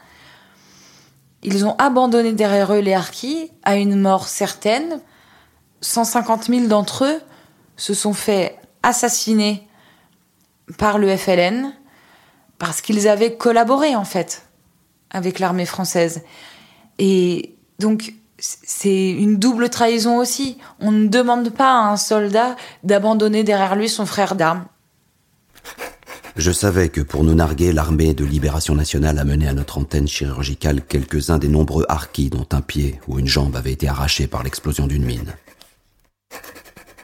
ils 1.42 1.66
ont 1.66 1.74
abandonné 1.78 2.32
derrière 2.32 2.72
eux 2.72 2.78
les 2.78 2.94
harkis 2.94 3.50
à 3.64 3.76
une 3.76 4.00
mort 4.00 4.28
certaine. 4.28 5.00
150 5.80 6.44
000 6.44 6.66
d'entre 6.68 7.04
eux 7.04 7.20
se 7.76 7.92
sont 7.92 8.12
fait 8.12 8.56
assassiner 8.84 9.66
par 10.78 10.98
le 10.98 11.16
FLN 11.16 11.74
parce 12.58 12.80
qu'ils 12.80 13.08
avaient 13.08 13.36
collaboré 13.36 13.96
en 13.96 14.04
fait 14.04 14.46
avec 15.10 15.40
l'armée 15.40 15.66
française. 15.66 16.22
Et 16.98 17.56
donc 17.80 18.14
c'est 18.38 19.10
une 19.10 19.38
double 19.38 19.70
trahison 19.70 20.18
aussi. 20.18 20.56
On 20.78 20.92
ne 20.92 21.08
demande 21.08 21.50
pas 21.50 21.72
à 21.72 21.90
un 21.90 21.96
soldat 21.96 22.54
d'abandonner 22.84 23.42
derrière 23.42 23.74
lui 23.74 23.88
son 23.88 24.06
frère 24.06 24.36
d'armes. 24.36 24.66
Je 26.36 26.52
savais 26.52 26.88
que 26.88 27.00
pour 27.00 27.24
nous 27.24 27.34
narguer, 27.34 27.72
l'armée 27.72 28.14
de 28.14 28.24
libération 28.24 28.74
nationale 28.74 29.18
a 29.18 29.24
mené 29.24 29.48
à 29.48 29.52
notre 29.52 29.78
antenne 29.78 30.06
chirurgicale 30.06 30.82
quelques-uns 30.82 31.38
des 31.38 31.48
nombreux 31.48 31.84
harkis 31.88 32.30
dont 32.30 32.46
un 32.52 32.60
pied 32.60 33.00
ou 33.08 33.18
une 33.18 33.26
jambe 33.26 33.56
avait 33.56 33.72
été 33.72 33.88
arraché 33.88 34.26
par 34.26 34.42
l'explosion 34.42 34.86
d'une 34.86 35.04
mine. 35.04 35.34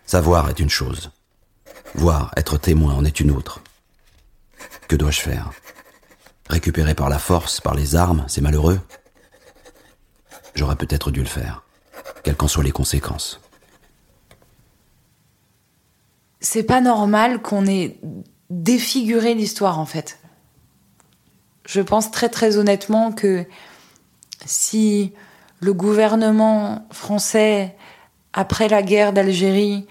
Savoir 0.07 0.49
est 0.49 0.61
une 0.61 0.71
chose. 0.71 1.11
Voir, 1.95 2.31
être 2.37 2.57
témoin 2.57 2.95
en 2.95 3.05
est 3.05 3.19
une 3.21 3.33
autre. 3.33 3.61
Que 4.89 4.97
dois-je 4.97 5.21
faire? 5.21 5.51
Récupérer 6.49 6.95
par 6.95 7.09
la 7.09 7.19
force, 7.19 7.61
par 7.61 7.75
les 7.75 7.97
armes, 7.97 8.25
c'est 8.29 8.41
malheureux? 8.41 8.81
J'aurais 10.55 10.77
peut-être 10.77 11.11
dû 11.11 11.21
le 11.21 11.27
faire, 11.27 11.65
quelles 12.23 12.37
qu'en 12.37 12.49
soient 12.49 12.63
les 12.63 12.71
conséquences. 12.71 13.41
C'est 16.41 16.63
pas 16.63 16.81
normal 16.81 17.43
qu'on 17.43 17.67
ait 17.67 17.99
défigurer 18.51 19.35
l'histoire 19.35 19.79
en 19.79 19.87
fait. 19.87 20.19
Je 21.67 21.81
pense 21.81 22.11
très 22.11 22.29
très 22.29 22.59
honnêtement 22.59 23.13
que 23.13 23.45
si 24.45 25.13
le 25.61 25.73
gouvernement 25.73 26.87
français, 26.91 27.75
après 28.33 28.69
la 28.69 28.83
guerre 28.83 29.13
d'Algérie, 29.13 29.87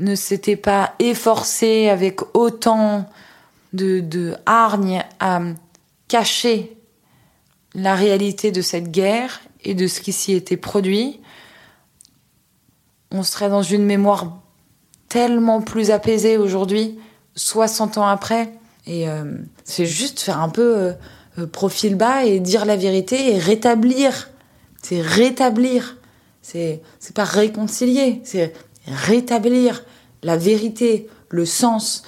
ne 0.00 0.14
s'était 0.14 0.56
pas 0.56 0.94
efforcé 0.98 1.88
avec 1.88 2.20
autant 2.34 3.08
de, 3.72 4.34
hargne 4.46 5.04
à 5.20 5.40
cacher 6.08 6.76
la 7.74 7.94
réalité 7.94 8.52
de 8.52 8.60
cette 8.60 8.90
guerre 8.90 9.40
et 9.64 9.74
de 9.74 9.86
ce 9.86 10.00
qui 10.00 10.12
s'y 10.12 10.32
était 10.32 10.56
produit, 10.56 11.20
on 13.10 13.22
serait 13.22 13.48
dans 13.48 13.62
une 13.62 13.84
mémoire 13.84 14.38
tellement 15.08 15.60
plus 15.60 15.90
apaisée 15.90 16.36
aujourd'hui 16.36 16.98
60 17.36 17.98
ans 17.98 18.06
après. 18.06 18.52
Et 18.86 19.08
euh, 19.08 19.24
c'est 19.64 19.86
juste 19.86 20.20
faire 20.20 20.40
un 20.40 20.48
peu 20.48 20.76
euh, 20.76 20.92
euh, 21.38 21.46
profil 21.46 21.96
bas 21.96 22.24
et 22.24 22.40
dire 22.40 22.64
la 22.64 22.76
vérité 22.76 23.34
et 23.34 23.38
rétablir. 23.38 24.30
C'est 24.82 25.00
rétablir. 25.00 25.96
C'est 26.42 26.82
pas 27.14 27.24
réconcilier, 27.24 28.20
c'est 28.22 28.52
rétablir 28.86 29.82
la 30.22 30.36
vérité, 30.36 31.08
le 31.30 31.46
sens. 31.46 32.02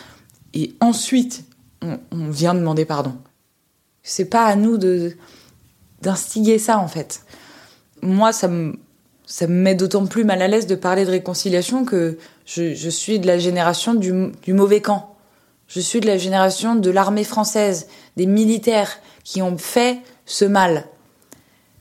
Et 0.53 0.74
ensuite, 0.81 1.45
on, 1.81 2.29
vient 2.29 2.55
demander 2.55 2.85
pardon. 2.85 3.16
C'est 4.03 4.27
pas 4.27 4.45
à 4.45 4.57
nous 4.57 4.77
de 4.77 5.16
d'instiguer 6.03 6.59
ça 6.59 6.79
en 6.79 6.87
fait. 6.87 7.22
Moi, 8.03 8.33
ça 8.35 8.49
me 8.49 8.79
ça 9.27 9.47
me 9.49 9.55
met 9.55 9.74
d'autant 9.74 10.07
plus 10.07 10.24
mal 10.24 10.41
à 10.41 10.49
l'aise 10.49 10.66
de 10.66 10.77
parler 10.77 11.05
de 11.05 11.11
réconciliation 11.11 11.85
que 11.85 12.16
je, 12.45 12.89
suis 12.89 13.18
de 13.18 13.27
la 13.27 13.39
génération 13.39 13.95
du, 13.95 14.12
mauvais 14.53 14.81
camp. 14.81 15.16
Je 15.69 15.81
suis 15.81 16.01
de 16.01 16.07
la 16.07 16.19
génération 16.19 16.75
de 16.75 16.91
l'armée 16.91 17.25
française, 17.25 17.89
des 18.17 18.27
militaires 18.27 18.99
qui 19.25 19.43
ont 19.43 19.59
fait 19.59 20.01
ce 20.25 20.45
mal. 20.45 20.87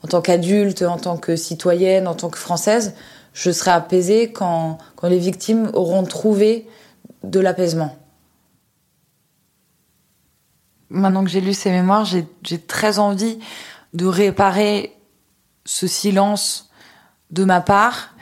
En 0.03 0.07
tant 0.07 0.21
qu'adulte, 0.21 0.81
en 0.81 0.97
tant 0.97 1.17
que 1.17 1.35
citoyenne, 1.35 2.07
en 2.07 2.15
tant 2.15 2.29
que 2.29 2.37
française, 2.37 2.95
je 3.33 3.51
serai 3.51 3.71
apaisée 3.71 4.31
quand, 4.31 4.77
quand 4.95 5.07
les 5.07 5.19
victimes 5.19 5.69
auront 5.73 6.03
trouvé 6.03 6.67
de 7.23 7.39
l'apaisement. 7.39 7.97
Maintenant 10.89 11.23
que 11.23 11.29
j'ai 11.29 11.41
lu 11.41 11.53
ces 11.53 11.71
mémoires, 11.71 12.05
j'ai 12.05 12.59
très 12.59 12.99
envie 12.99 13.39
de 13.93 14.05
réparer 14.05 14.95
ce 15.65 15.87
silence 15.87 16.69
de 17.31 17.43
ma 17.43 17.61
part. 17.61 18.15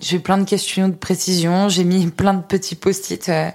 J'ai 0.00 0.18
plein 0.18 0.38
de 0.38 0.44
questions 0.44 0.88
de 0.88 0.94
précision, 0.94 1.68
j'ai 1.68 1.84
mis 1.84 2.06
plein 2.10 2.34
de 2.34 2.42
petits 2.42 2.74
post-it 2.74 3.28
euh, 3.28 3.50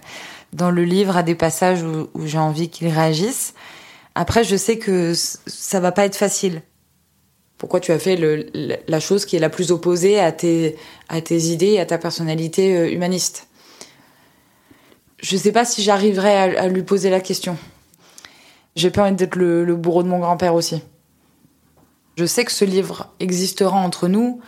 dans 0.54 0.72
le 0.72 0.84
livre 0.84 1.18
à 1.18 1.24
des 1.24 1.36
passages 1.36 1.84
où, 1.84 2.26
j'ai 2.26 2.38
envie 2.38 2.70
qu'ils 2.70 2.90
réagissent. 2.90 3.54
Après, 4.16 4.44
je 4.44 4.56
sais 4.56 4.78
que 4.78 5.14
ça 5.16 5.80
va 5.80 5.92
pas 5.92 6.06
être 6.06 6.16
facile. 6.16 6.62
Pourquoi 7.58 7.80
tu 7.80 7.92
as 7.92 8.00
fait 8.00 8.16
la 8.88 9.00
chose 9.00 9.26
qui 9.26 9.36
est 9.36 9.40
la 9.40 9.50
plus 9.50 9.72
opposée 9.72 10.20
à 10.20 10.32
tes, 10.32 10.76
idées 11.30 11.72
et 11.74 11.80
à 11.80 11.86
ta 11.86 11.98
personnalité 11.98 12.78
euh, 12.78 12.92
humaniste? 12.92 13.48
Je 15.20 15.36
sais 15.36 15.52
pas 15.52 15.66
si 15.66 15.82
j'arriverai 15.82 16.58
à, 16.58 16.68
lui 16.68 16.84
poser 16.84 17.10
la 17.10 17.20
question. 17.20 17.58
J'ai 18.76 18.92
peur 18.92 19.12
d'être 19.12 19.36
le, 19.36 19.66
le 19.66 19.76
bourreau 19.76 20.04
de 20.04 20.08
mon 20.08 20.20
grand-père 20.20 20.54
aussi. 20.54 20.84
Je 22.16 22.26
sais 22.26 22.46
que 22.46 22.52
ce 22.52 22.66
livre 22.66 23.14
existera 23.20 23.78
entre 23.78 24.08
nous 24.08 24.42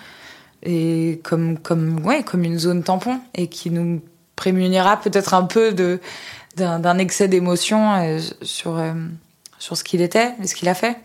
et 0.64 1.22
comme 1.24 1.58
comme 1.58 2.06
ouais 2.06 2.24
comme 2.24 2.44
une 2.44 2.60
zone 2.60 2.84
tampon 2.84 3.20
et 3.34 3.48
qui 3.48 3.70
nous 3.70 4.02
prémunira 4.40 4.96
peut-être 4.96 5.34
un 5.34 5.44
peu 5.44 5.74
d'un 6.56 6.98
excès 6.98 7.28
d'émotion 7.28 7.94
euh, 7.96 8.20
sur 8.42 8.78
euh, 8.78 8.94
sur 9.60 9.76
ce 9.76 9.84
qu'il 9.84 10.02
était 10.02 10.32
et 10.42 10.48
ce 10.48 10.56
qu'il 10.56 10.70
a 10.70 10.74
fait. 10.74 10.98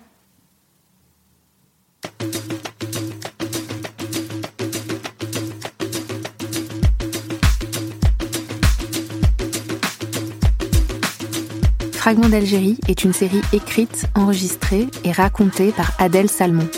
Fragment 11.92 12.28
d'Algérie 12.28 12.78
est 12.86 13.02
une 13.02 13.12
série 13.12 13.40
écrite, 13.52 14.06
enregistrée 14.14 14.86
et 15.02 15.10
racontée 15.10 15.72
par 15.72 15.90
Adèle 15.98 16.28
Salmon. 16.28 16.68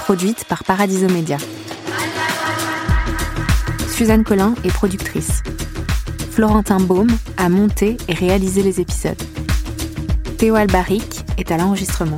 Produite 0.00 0.44
par 0.44 0.64
Paradiso 0.64 1.08
Media. 1.08 1.38
Suzanne 4.00 4.24
Collin 4.24 4.54
est 4.64 4.72
productrice. 4.72 5.42
Florentin 6.30 6.80
Baume 6.80 7.10
a 7.36 7.50
monté 7.50 7.98
et 8.08 8.14
réalisé 8.14 8.62
les 8.62 8.80
épisodes. 8.80 9.22
Théo 10.38 10.54
Albaric 10.54 11.22
est 11.36 11.52
à 11.52 11.58
l'enregistrement. 11.58 12.16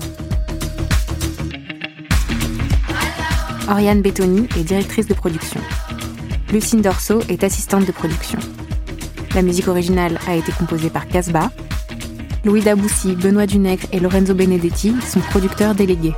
Oriane 3.68 4.01
Bettoni 4.01 4.47
est 4.57 4.62
directrice 4.62 5.09
de 5.09 5.14
production. 5.14 5.61
Lucine 6.53 6.83
Dorso 6.83 7.18
est 7.28 7.43
assistante 7.43 7.85
de 7.85 7.91
production. 7.91 8.39
La 9.35 9.43
musique 9.43 9.66
originale 9.66 10.20
a 10.28 10.37
été 10.37 10.53
composée 10.53 10.89
par 10.89 11.09
Casbah. 11.09 11.51
Louis 12.45 12.61
Daboussi, 12.61 13.16
Benoît 13.16 13.47
Dunègre 13.47 13.89
et 13.91 13.99
Lorenzo 13.99 14.35
Benedetti 14.35 14.95
sont 15.01 15.18
producteurs 15.18 15.74
délégués. 15.74 16.14